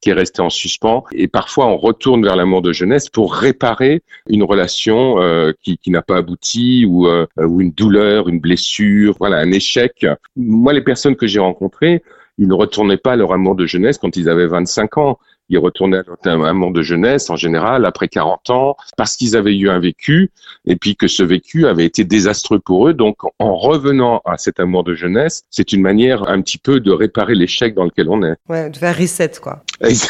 qui 0.00 0.10
est 0.10 0.14
resté 0.14 0.42
en 0.42 0.50
suspens. 0.50 1.04
Et 1.12 1.28
parfois, 1.28 1.66
on 1.66 1.76
retourne 1.76 2.24
vers 2.24 2.36
l'amour 2.36 2.62
de 2.62 2.72
jeunesse 2.72 3.08
pour 3.08 3.34
réparer 3.34 4.02
une 4.28 4.42
relation 4.42 5.20
euh, 5.20 5.52
qui, 5.62 5.78
qui 5.78 5.90
n'a 5.90 6.02
pas 6.02 6.16
abouti 6.16 6.84
ou, 6.88 7.06
euh, 7.06 7.26
ou 7.38 7.60
une 7.60 7.72
douleur, 7.72 8.28
une 8.28 8.40
blessure, 8.40 9.14
voilà, 9.18 9.38
un 9.38 9.52
échec. 9.52 10.06
Moi, 10.36 10.72
les 10.72 10.82
personnes 10.82 11.16
que 11.16 11.26
j'ai 11.26 11.40
rencontrées, 11.40 12.02
ils 12.38 12.48
ne 12.48 12.54
retournaient 12.54 12.96
pas 12.96 13.12
à 13.12 13.16
leur 13.16 13.32
amour 13.32 13.54
de 13.54 13.66
jeunesse 13.66 13.98
quand 13.98 14.16
ils 14.16 14.28
avaient 14.28 14.46
25 14.46 14.98
ans 14.98 15.18
ils 15.52 15.58
retournaient 15.58 15.98
à 16.24 16.30
un 16.30 16.44
amour 16.44 16.72
de 16.72 16.82
jeunesse 16.82 17.28
en 17.28 17.36
général 17.36 17.84
après 17.84 18.08
40 18.08 18.50
ans 18.50 18.76
parce 18.96 19.16
qu'ils 19.16 19.36
avaient 19.36 19.56
eu 19.56 19.68
un 19.68 19.78
vécu 19.78 20.30
et 20.66 20.76
puis 20.76 20.96
que 20.96 21.08
ce 21.08 21.22
vécu 21.22 21.66
avait 21.66 21.84
été 21.84 22.04
désastreux 22.04 22.58
pour 22.58 22.88
eux. 22.88 22.94
Donc 22.94 23.18
en 23.38 23.54
revenant 23.54 24.22
à 24.24 24.38
cet 24.38 24.60
amour 24.60 24.82
de 24.82 24.94
jeunesse, 24.94 25.44
c'est 25.50 25.72
une 25.72 25.82
manière 25.82 26.28
un 26.28 26.40
petit 26.40 26.58
peu 26.58 26.80
de 26.80 26.90
réparer 26.90 27.34
l'échec 27.34 27.74
dans 27.74 27.84
lequel 27.84 28.08
on 28.08 28.22
est. 28.22 28.34
Ouais, 28.48 28.70
de 28.70 28.76
faire 28.76 28.96
reset 28.96 29.32
quoi. 29.42 29.62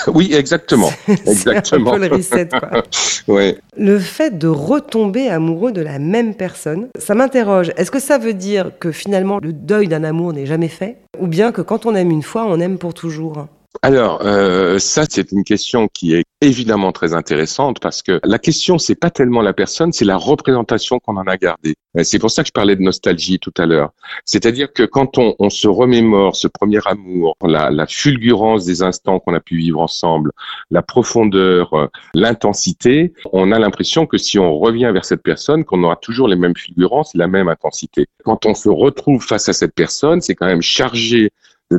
Oui, 0.07 0.33
exactement. 0.33 0.90
exactement. 1.09 1.92
un 1.92 1.98
peu 1.98 2.09
le 2.09 2.16
reset 2.16 2.48
quoi. 2.48 2.85
ouais. 3.35 3.59
Le 3.76 3.98
fait 3.98 4.38
de 4.38 4.46
retomber 4.46 5.28
amoureux 5.28 5.72
de 5.72 5.83
la 5.83 5.98
même 5.98 6.35
personne, 6.37 6.88
ça 6.98 7.14
m'interroge. 7.14 7.72
Est-ce 7.76 7.90
que 7.90 8.00
ça 8.00 8.18
veut 8.18 8.35
dire 8.35 8.70
que 8.78 8.92
finalement 8.92 9.38
le 9.42 9.52
deuil 9.52 9.88
d'un 9.88 10.05
amour 10.05 10.33
n'est 10.33 10.46
jamais 10.46 10.68
fait? 10.68 10.98
Ou 11.18 11.26
bien 11.26 11.50
que 11.50 11.62
quand 11.62 11.85
on 11.85 11.96
aime 11.96 12.12
une 12.12 12.22
fois, 12.22 12.44
on 12.46 12.61
aime 12.61 12.78
pour 12.78 12.94
toujours? 12.94 13.48
Alors, 13.80 14.20
euh, 14.22 14.78
ça, 14.78 15.04
c'est 15.08 15.32
une 15.32 15.44
question 15.44 15.88
qui 15.88 16.14
est 16.14 16.24
évidemment 16.42 16.92
très 16.92 17.14
intéressante 17.14 17.80
parce 17.80 18.02
que 18.02 18.20
la 18.22 18.38
question, 18.38 18.78
c'est 18.78 18.94
pas 18.94 19.11
tellement 19.11 19.40
la 19.40 19.54
personne, 19.54 19.92
c'est 19.92 20.04
la 20.04 20.16
représentation 20.16 20.98
qu'on 20.98 21.16
en 21.16 21.26
a 21.26 21.37
gardée. 21.37 21.74
Euh, 21.96 22.04
c'est 22.04 22.18
pour 22.18 22.30
ça 22.30 22.42
que 22.42 22.48
je 22.48 22.52
parlais 22.52 22.76
de 22.76 22.82
nostalgie 22.82 23.38
tout 23.38 23.52
à 23.56 23.64
l'heure. 23.64 23.90
C'est-à-dire 24.24 24.72
que 24.72 24.82
quand 24.82 25.18
on, 25.18 25.35
on, 25.38 25.48
se 25.48 25.68
remémore 25.68 26.37
ce 26.37 26.48
premier 26.48 26.80
amour, 26.85 27.37
la, 27.42 27.70
la 27.70 27.87
fulgurance 27.87 28.66
des 28.66 28.82
instants 28.82 29.20
qu'on 29.20 29.35
a 29.35 29.40
pu 29.40 29.56
vivre 29.56 29.80
ensemble, 29.80 30.32
la 30.70 30.82
profondeur, 30.82 31.72
euh, 31.74 31.87
l'intensité, 32.14 33.14
on 33.32 33.52
a 33.52 33.58
l'impression 33.58 34.06
que 34.06 34.18
si 34.18 34.38
on 34.38 34.58
revient 34.58 34.90
vers 34.92 35.04
cette 35.04 35.22
personne, 35.22 35.64
qu'on 35.64 35.82
aura 35.82 35.96
toujours 35.96 36.28
les 36.28 36.37
mêmes 36.37 36.56
fulgurances, 36.56 37.14
la 37.14 37.26
même 37.26 37.48
intensité. 37.48 38.06
Quand 38.24 38.44
on 38.46 38.54
se 38.54 38.68
retrouve 38.68 39.24
face 39.24 39.48
à 39.48 39.52
cette 39.54 39.74
personne, 39.74 40.20
c'est 40.20 40.35
quand 40.35 40.46
même 40.46 40.62
chargé 40.62 41.30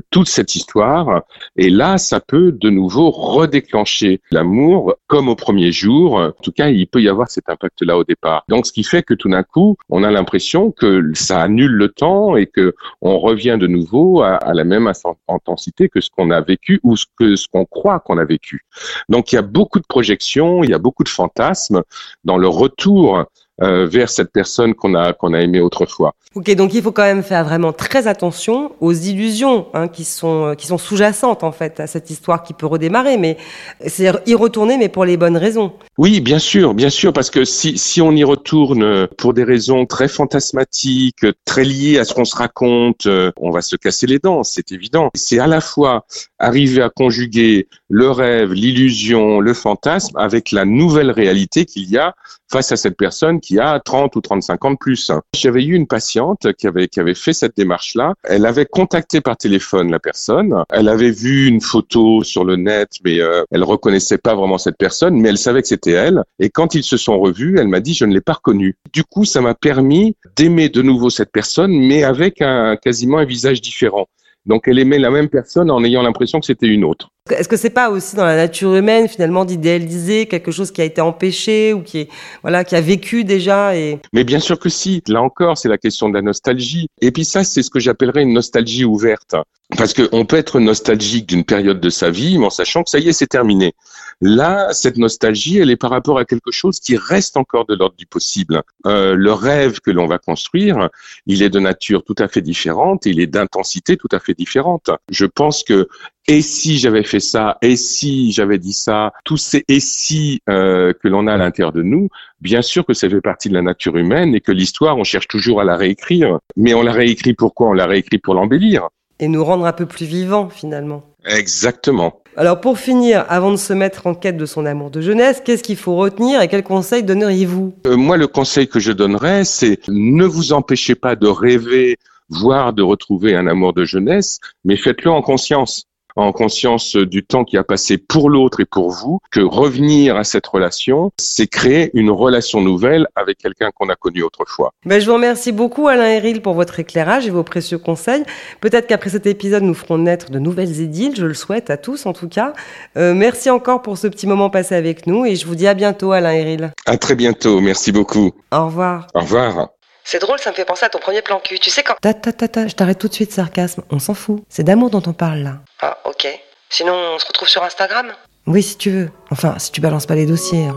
toute 0.10 0.28
cette 0.28 0.56
histoire. 0.56 1.24
Et 1.56 1.70
là, 1.70 1.98
ça 1.98 2.20
peut 2.20 2.52
de 2.52 2.70
nouveau 2.70 3.12
redéclencher 3.12 4.22
l'amour 4.32 4.96
comme 5.08 5.30
au 5.30 5.36
premier 5.36 5.72
jour. 5.72 6.16
En 6.16 6.32
tout 6.32 6.52
cas, 6.52 6.70
il 6.70 6.88
peut 6.88 7.02
y 7.02 7.10
avoir 7.10 7.30
cet 7.30 7.50
impact-là 7.50 7.98
au 7.98 8.04
départ. 8.04 8.44
Donc, 8.50 8.66
ce 8.66 8.72
qui 8.72 8.84
fait 8.84 9.04
que 9.04 9.14
tout 9.14 9.30
d'un 9.30 9.44
coup, 9.44 9.78
on 9.90 10.04
a 10.04 10.12
l'impression 10.12 10.72
que 10.72 11.12
ça 11.14 11.42
annule 11.42 11.72
le 11.72 11.90
temps 11.90 12.36
et 12.36 12.48
que 12.48 12.76
on 13.02 13.20
revient 13.20 13.58
de 13.60 13.68
nouveau 13.68 14.22
à, 14.22 14.36
à 14.36 14.54
la 14.54 14.64
même 14.64 14.92
intensité 15.28 15.90
que 15.90 16.02
ce 16.02 16.10
qu'on 16.10 16.32
a 16.32 16.42
vécu 16.42 16.80
ou 16.84 16.96
ce 16.96 17.06
que 17.18 17.36
ce 17.36 17.48
qu'on 17.48 17.66
croit 17.66 18.00
qu'on 18.00 18.18
a 18.18 18.26
vécu. 18.26 18.66
Donc, 19.10 19.32
il 19.32 19.36
y 19.36 19.40
a 19.40 19.44
beaucoup 19.44 19.80
de 19.80 19.88
projections, 19.88 20.64
il 20.64 20.70
y 20.70 20.74
a 20.74 20.80
beaucoup 20.80 21.04
de 21.04 21.10
fantasmes 21.10 21.84
dans 22.24 22.38
le 22.38 22.48
retour 22.48 23.26
euh, 23.62 23.86
vers 23.86 24.10
cette 24.10 24.32
personne 24.32 24.74
qu'on 24.74 24.96
a 24.96 25.14
qu'on 25.14 25.34
a 25.34 25.40
aimée 25.40 25.60
autrefois. 25.60 26.16
Ok, 26.34 26.50
donc 26.56 26.74
il 26.74 26.82
faut 26.82 26.92
quand 26.92 27.04
même 27.04 27.22
faire 27.22 27.44
vraiment 27.44 27.72
très 27.72 28.08
attention 28.08 28.72
aux 28.82 28.94
illusions 28.94 29.68
hein, 29.76 29.88
qui 29.88 30.06
sont 30.06 30.48
euh, 30.48 30.56
qui 30.56 30.66
sont 30.66 30.80
sous-jacentes 30.80 31.44
en 31.44 31.52
fait 31.52 31.80
à 31.80 31.86
cette 31.86 32.10
histoire 32.10 32.42
qui 32.42 32.54
peut 32.54 32.66
redémarrer, 32.66 33.18
mais 33.18 33.38
c'est 33.86 34.12
y 34.26 34.34
retourner, 34.34 34.78
mais 34.78 34.90
pour 34.90 35.06
les 35.06 35.18
bonnes 35.18 35.38
raisons. 35.38 35.74
Oui, 36.00 36.20
bien 36.20 36.40
sûr, 36.40 36.74
bien 36.74 36.90
sûr, 36.90 37.14
parce 37.14 37.30
que 37.30 37.46
si 37.46 37.78
si 37.78 38.02
on 38.02 38.12
y 38.14 38.24
retourne 38.24 39.08
pour 39.20 39.36
des 39.36 39.44
raisons 39.44 39.86
très 39.86 40.08
fantasmatiques, 40.08 41.26
très 41.46 41.64
liées 41.64 42.00
à 42.00 42.06
ce 42.06 42.16
qu'on 42.16 42.26
se 42.26 42.36
raconte, 42.36 43.06
euh, 43.06 43.32
on 43.38 43.52
va 43.52 43.62
se 43.62 43.76
casser 43.76 44.08
les 44.08 44.18
dents, 44.18 44.42
c'est 44.42 44.72
évident. 44.72 45.12
C'est 45.14 45.38
à 45.38 45.46
la 45.46 45.62
fois 45.62 46.06
arriver 46.40 46.82
à 46.82 46.90
conjuguer 46.90 47.68
le 47.90 48.10
rêve, 48.10 48.54
l'illusion, 48.54 49.40
le 49.40 49.54
fantasme 49.54 50.18
avec 50.18 50.52
la 50.52 50.66
nouvelle 50.66 51.12
réalité 51.12 51.66
qu'il 51.66 51.88
y 51.90 51.98
a 52.00 52.16
face 52.54 52.72
à 52.72 52.76
cette 52.76 52.96
personne 52.96 53.40
qui 53.40 53.60
a 53.60 53.80
30 53.80 54.16
ou 54.16 54.22
35 54.22 54.64
ans 54.64 54.72
de 54.72 54.78
plus. 54.78 55.12
J'avais 55.36 55.64
eu 55.64 55.74
une 55.74 55.88
patiente 55.88 56.54
qui 56.54 56.68
avait, 56.68 56.88
qui 56.88 57.00
avait 57.00 57.16
fait 57.16 57.34
cette 57.34 57.58
démarche-là. 57.58 58.14
Elle 58.24 58.46
avait 58.46 58.68
contacté 58.68 59.22
par 59.22 59.38
téléphone 59.38 59.90
la 59.90 59.98
personne. 59.98 60.64
Elle 60.70 60.88
avait 60.88 61.10
vu 61.10 61.48
une 61.48 61.62
photo 61.62 62.24
sur 62.24 62.46
le 62.46 62.56
net, 62.56 62.90
mais 63.04 63.20
euh, 63.20 63.44
elle 63.50 63.64
reconnaissait 63.64 64.20
pas 64.20 64.36
vraiment 64.36 64.60
cette 64.60 64.78
personne, 64.78 65.16
mais 65.16 65.30
elle 65.30 65.40
savait 65.40 65.64
que 65.64 65.68
c'était 65.68 65.94
elle. 65.94 66.22
Et 66.38 66.52
quand 66.52 66.76
ils 66.76 66.84
se 66.84 66.96
sont 66.96 67.20
revus, 67.20 67.58
elle 67.58 67.70
m'a 67.70 67.80
dit, 67.80 67.96
je 67.96 68.06
ne 68.06 68.14
l'ai 68.14 68.22
pas 68.22 68.34
reconnue. 68.34 68.78
Du 68.94 69.04
coup, 69.04 69.26
ça 69.26 69.42
m'a 69.42 69.56
permis 69.56 70.16
d'aimer 70.36 70.70
de 70.70 70.84
nouveau 70.84 71.10
cette 71.10 71.32
personne, 71.32 71.72
mais 71.72 72.04
avec 72.04 72.40
un, 72.40 72.76
quasiment 72.76 73.18
un 73.18 73.26
visage 73.26 73.62
différent. 73.62 74.08
Donc 74.46 74.68
elle 74.68 74.80
aimait 74.80 75.00
la 75.00 75.10
même 75.10 75.30
personne 75.30 75.72
en 75.72 75.84
ayant 75.84 76.02
l'impression 76.02 76.40
que 76.40 76.46
c'était 76.46 76.68
une 76.68 76.84
autre. 76.84 77.10
Est-ce 77.32 77.48
que 77.48 77.56
c'est 77.56 77.70
pas 77.70 77.90
aussi 77.90 78.18
dans 78.18 78.26
la 78.26 78.36
nature 78.36 78.76
humaine 78.76 79.08
finalement 79.08 79.46
d'idéaliser 79.46 80.26
quelque 80.26 80.52
chose 80.52 80.72
qui 80.72 80.82
a 80.82 80.84
été 80.84 81.00
empêché 81.00 81.72
ou 81.72 81.82
qui 81.82 82.00
est 82.00 82.10
voilà 82.42 82.66
qui 82.66 82.76
a 82.76 82.82
vécu 82.82 83.24
déjà 83.24 83.78
et 83.78 84.00
Mais 84.12 84.26
bien 84.26 84.40
sûr 84.40 84.60
que 84.60 84.68
si. 84.68 85.02
Là 85.08 85.22
encore, 85.22 85.58
c'est 85.58 85.70
la 85.70 85.78
question 85.78 86.10
de 86.10 86.16
la 86.16 86.22
nostalgie. 86.22 86.88
Et 87.02 87.12
puis 87.12 87.24
ça, 87.24 87.46
c'est 87.46 87.64
ce 87.64 87.70
que 87.70 87.80
j'appellerais 87.80 88.24
une 88.24 88.34
nostalgie 88.34 88.84
ouverte, 88.84 89.36
parce 89.78 89.94
qu'on 89.94 90.26
peut 90.26 90.38
être 90.38 90.60
nostalgique 90.60 91.28
d'une 91.28 91.44
période 91.44 91.80
de 91.80 91.90
sa 91.90 92.10
vie, 92.10 92.38
mais 92.38 92.46
en 92.46 92.50
sachant 92.50 92.84
que 92.84 92.90
ça 92.90 93.00
y 93.00 93.10
est, 93.10 93.14
c'est 93.14 93.28
terminé. 93.28 93.74
Là, 94.22 94.72
cette 94.72 94.98
nostalgie, 94.98 95.58
elle 95.58 95.72
est 95.72 95.78
par 95.78 95.90
rapport 95.90 96.18
à 96.18 96.26
quelque 96.26 96.52
chose 96.52 96.80
qui 96.80 96.96
reste 96.96 97.38
encore 97.38 97.66
de 97.66 97.76
l'ordre 97.76 97.96
du 97.98 98.06
possible. 98.06 98.62
Euh, 98.86 99.16
le 99.16 99.34
rêve 99.34 99.80
que 99.80 99.92
l'on 99.92 100.06
va 100.06 100.20
construire, 100.20 100.90
il 101.26 101.42
est 101.42 101.50
de 101.50 101.60
nature 101.60 102.04
tout 102.04 102.16
à 102.20 102.28
fait 102.28 102.42
différente, 102.42 103.06
il 103.06 103.20
est 103.20 103.28
d'intensité 103.28 103.98
tout 103.98 104.10
à 104.12 104.20
fait 104.20 104.34
différente. 104.34 104.92
Je 105.10 105.26
pense 105.26 105.64
que 105.64 105.88
et 106.28 106.42
si 106.42 106.78
j'avais 106.78 107.04
fait 107.04 107.20
ça, 107.20 107.58
et 107.62 107.76
si 107.76 108.32
j'avais 108.32 108.58
dit 108.58 108.72
ça, 108.72 109.12
tous 109.26 109.36
ces 109.36 109.66
et 109.68 109.82
si 109.82 110.42
euh, 110.50 110.94
que 110.94 111.10
l'on 111.10 111.28
a 111.28 111.34
à 111.34 111.38
l'intérieur 111.38 111.74
de 111.74 111.82
nous, 111.82 112.08
bien 112.40 112.62
sûr 112.62 112.86
que 112.86 112.94
ça 112.94 113.10
fait 113.10 113.20
partie 113.20 113.50
de 113.50 113.54
la 113.54 113.62
nature 113.62 113.98
humaine 113.98 114.34
et 114.34 114.40
que 114.40 114.54
l'histoire, 114.54 114.98
on 114.98 115.04
cherche 115.04 115.28
toujours 115.28 115.60
à 115.60 115.66
la 115.66 115.76
réécrire. 115.76 116.40
Mais 116.56 116.74
on 116.74 116.82
la 116.82 116.94
réécrit 116.94 117.34
pourquoi? 117.34 117.70
On 117.70 117.74
la 117.74 117.88
réécrit 117.88 118.20
pour 118.20 118.36
l'embellir. 118.36 118.88
Et 119.24 119.30
nous 119.30 119.46
rendre 119.46 119.66
un 119.66 119.72
peu 119.72 119.86
plus 119.86 120.06
vivants 120.06 120.50
finalement. 120.50 121.02
Exactement. 121.26 122.20
Alors 122.36 122.60
pour 122.60 122.78
finir, 122.78 123.24
avant 123.30 123.52
de 123.52 123.56
se 123.56 123.72
mettre 123.72 124.06
en 124.06 124.16
quête 124.16 124.36
de 124.36 124.46
son 124.46 124.66
amour 124.66 124.92
de 124.92 125.00
jeunesse, 125.00 125.42
qu'est-ce 125.46 125.64
qu'il 125.64 125.78
faut 125.78 125.96
retenir 125.96 126.42
et 126.42 126.50
quels 126.50 126.62
conseils 126.62 127.04
donneriez-vous? 127.04 127.74
Euh, 127.88 127.96
Moi, 127.96 128.18
le 128.18 128.28
conseil 128.28 128.68
que 128.68 128.82
je 128.82 128.92
donnerais, 128.92 129.46
c'est 129.46 129.80
ne 129.88 130.26
vous 130.26 130.52
empêchez 130.52 130.96
pas 130.96 131.16
de 131.16 131.28
rêver, 131.28 131.96
voire 132.28 132.74
de 132.74 132.84
retrouver 132.84 133.34
un 133.34 133.48
amour 133.48 133.72
de 133.72 133.86
jeunesse, 133.86 134.40
mais 134.66 134.76
faites-le 134.76 135.10
en 135.10 135.22
conscience 135.22 135.86
en 136.16 136.32
conscience 136.32 136.96
du 136.96 137.24
temps 137.24 137.44
qui 137.44 137.58
a 137.58 137.64
passé 137.64 137.98
pour 137.98 138.30
l'autre 138.30 138.60
et 138.60 138.66
pour 138.66 138.92
vous, 138.92 139.20
que 139.32 139.40
revenir 139.40 140.16
à 140.16 140.24
cette 140.24 140.46
relation, 140.48 141.12
c'est 141.18 141.48
créer 141.48 141.92
une 141.94 142.10
relation 142.10 142.62
nouvelle 142.62 143.08
avec 143.16 143.38
quelqu'un 143.38 143.72
qu'on 143.72 143.90
a 143.90 143.96
connu 143.96 144.24
autrefois. 144.24 144.72
Ben, 144.86 145.00
je 145.00 145.08
vous 145.08 145.14
remercie 145.14 145.52
beaucoup 145.52 145.88
Alain 145.88 146.10
Eril 146.10 146.42
pour 146.42 146.54
votre 146.54 146.80
éclairage 146.80 147.28
et 147.28 147.30
vos 147.30 147.44
précieux 147.44 147.78
conseils. 147.78 148.24
Peut-être 148.62 148.88
qu'après 148.88 149.10
cet 149.10 149.26
épisode, 149.26 149.64
nous 149.64 149.74
ferons 149.74 149.98
naître 149.98 150.32
de 150.32 150.40
nouvelles 150.40 150.82
édiles, 150.82 151.16
je 151.16 151.26
le 151.26 151.34
souhaite 151.34 151.70
à 151.70 151.78
tous 151.78 152.06
en 152.06 152.14
tout 152.14 152.30
cas. 152.30 152.54
Euh, 152.98 153.14
merci 153.14 153.50
encore 153.50 153.82
pour 153.82 153.98
ce 153.98 154.08
petit 154.08 154.28
moment 154.28 154.50
passé 154.50 154.76
avec 154.76 155.08
nous 155.08 155.26
et 155.26 155.36
je 155.36 155.46
vous 155.46 155.56
dis 155.56 155.68
à 155.68 155.74
bientôt 155.74 156.12
Alain 156.12 156.34
Eril. 156.34 156.72
À 156.86 156.98
très 156.98 157.16
bientôt, 157.16 157.60
merci 157.62 157.92
beaucoup. 157.92 158.32
Au 158.52 158.66
revoir. 158.66 159.08
Au 159.14 159.22
revoir. 159.22 159.70
C'est 160.04 160.20
drôle, 160.20 160.38
ça 160.40 160.52
me 160.52 160.56
fait 160.56 160.66
penser 160.66 160.86
à 160.86 160.90
ton 160.90 161.00
premier 161.00 161.22
plan 161.22 161.40
cul. 161.44 161.60
Tu 161.60 161.70
sais 161.70 161.82
quand. 161.84 161.96
Ta 162.02 162.14
ta 162.14 162.34
ta 162.34 162.48
ta, 162.48 162.68
je 162.68 162.76
t'arrête 162.76 163.00
tout 163.00 163.08
de 163.08 163.14
suite, 163.14 163.32
sarcasme. 163.32 163.84
On 163.90 164.00
s'en 164.00 164.14
fout. 164.14 164.44
C'est 164.50 164.64
d'amour 164.64 164.90
dont 164.90 165.02
on 165.08 165.14
parle 165.14 165.40
là. 165.40 165.54
Ah, 165.82 165.98
ok. 166.06 166.28
Sinon, 166.70 166.94
on 167.16 167.20
se 167.20 167.26
retrouve 167.28 167.48
sur 167.48 167.64
Instagram 167.64 168.08
Oui, 168.46 168.62
si 168.64 168.78
tu 168.78 168.90
veux. 168.90 169.10
Enfin, 169.32 169.56
si 169.60 169.72
tu 169.72 169.80
balances 169.80 170.06
pas 170.06 170.16
les 170.16 170.26
dossiers. 170.26 170.66
hein. 170.66 170.76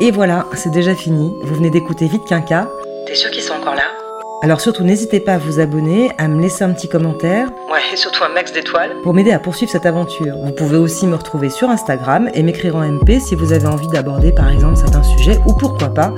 Et 0.00 0.10
voilà, 0.10 0.46
c'est 0.54 0.70
déjà 0.70 0.94
fini. 0.94 1.30
Vous 1.42 1.54
venez 1.54 1.70
d'écouter 1.70 2.06
Vite 2.06 2.24
Quinca. 2.28 2.68
T'es 3.06 3.14
sûr 3.14 3.30
qu'ils 3.30 3.42
sont 3.42 3.54
encore 3.54 3.74
là 3.74 3.84
Alors 4.42 4.60
surtout, 4.60 4.82
n'hésitez 4.82 5.20
pas 5.20 5.34
à 5.34 5.38
vous 5.38 5.58
abonner, 5.60 6.10
à 6.18 6.28
me 6.28 6.40
laisser 6.40 6.64
un 6.64 6.72
petit 6.72 6.88
commentaire 6.88 7.48
Ouais, 7.70 7.80
et 7.92 7.96
surtout 7.96 8.22
un 8.24 8.28
max 8.28 8.52
d'étoiles. 8.52 8.94
pour 9.02 9.14
m'aider 9.14 9.32
à 9.32 9.38
poursuivre 9.38 9.70
cette 9.72 9.86
aventure. 9.86 10.34
Vous 10.44 10.52
pouvez 10.52 10.76
aussi 10.76 11.06
me 11.06 11.14
retrouver 11.16 11.50
sur 11.50 11.70
Instagram 11.70 12.30
et 12.34 12.42
m'écrire 12.42 12.76
en 12.76 12.82
MP 12.82 13.20
si 13.20 13.34
vous 13.34 13.52
avez 13.52 13.66
envie 13.66 13.88
d'aborder 13.88 14.32
par 14.32 14.50
exemple 14.50 14.76
certains 14.76 15.02
sujets 15.02 15.38
ou 15.46 15.54
pourquoi 15.54 15.88
pas 15.88 16.12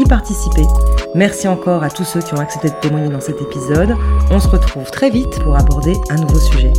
y 0.00 0.04
participer. 0.04 0.66
Merci 1.14 1.48
encore 1.48 1.82
à 1.82 1.90
tous 1.90 2.04
ceux 2.04 2.20
qui 2.20 2.34
ont 2.34 2.38
accepté 2.40 2.68
de 2.70 2.74
témoigner 2.80 3.08
dans 3.08 3.20
cet 3.20 3.40
épisode. 3.40 3.94
On 4.30 4.38
se 4.40 4.48
retrouve 4.48 4.90
très 4.90 5.10
vite 5.10 5.38
pour 5.42 5.56
aborder 5.56 5.96
un 6.10 6.16
nouveau 6.16 6.38
sujet. 6.38 6.72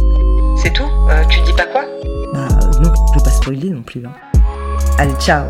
C'est 0.58 0.74
tout? 0.74 0.84
Euh, 1.10 1.24
Tu 1.30 1.40
dis 1.42 1.54
pas 1.54 1.66
quoi? 1.66 1.84
Bah 2.34 2.48
euh, 2.52 2.80
non, 2.82 2.92
je 3.14 3.20
veux 3.20 3.24
pas 3.24 3.32
spoiler 3.32 3.70
non 3.70 3.82
plus. 3.82 4.04
hein. 4.06 4.12
Allez, 4.98 5.14
ciao 5.20 5.46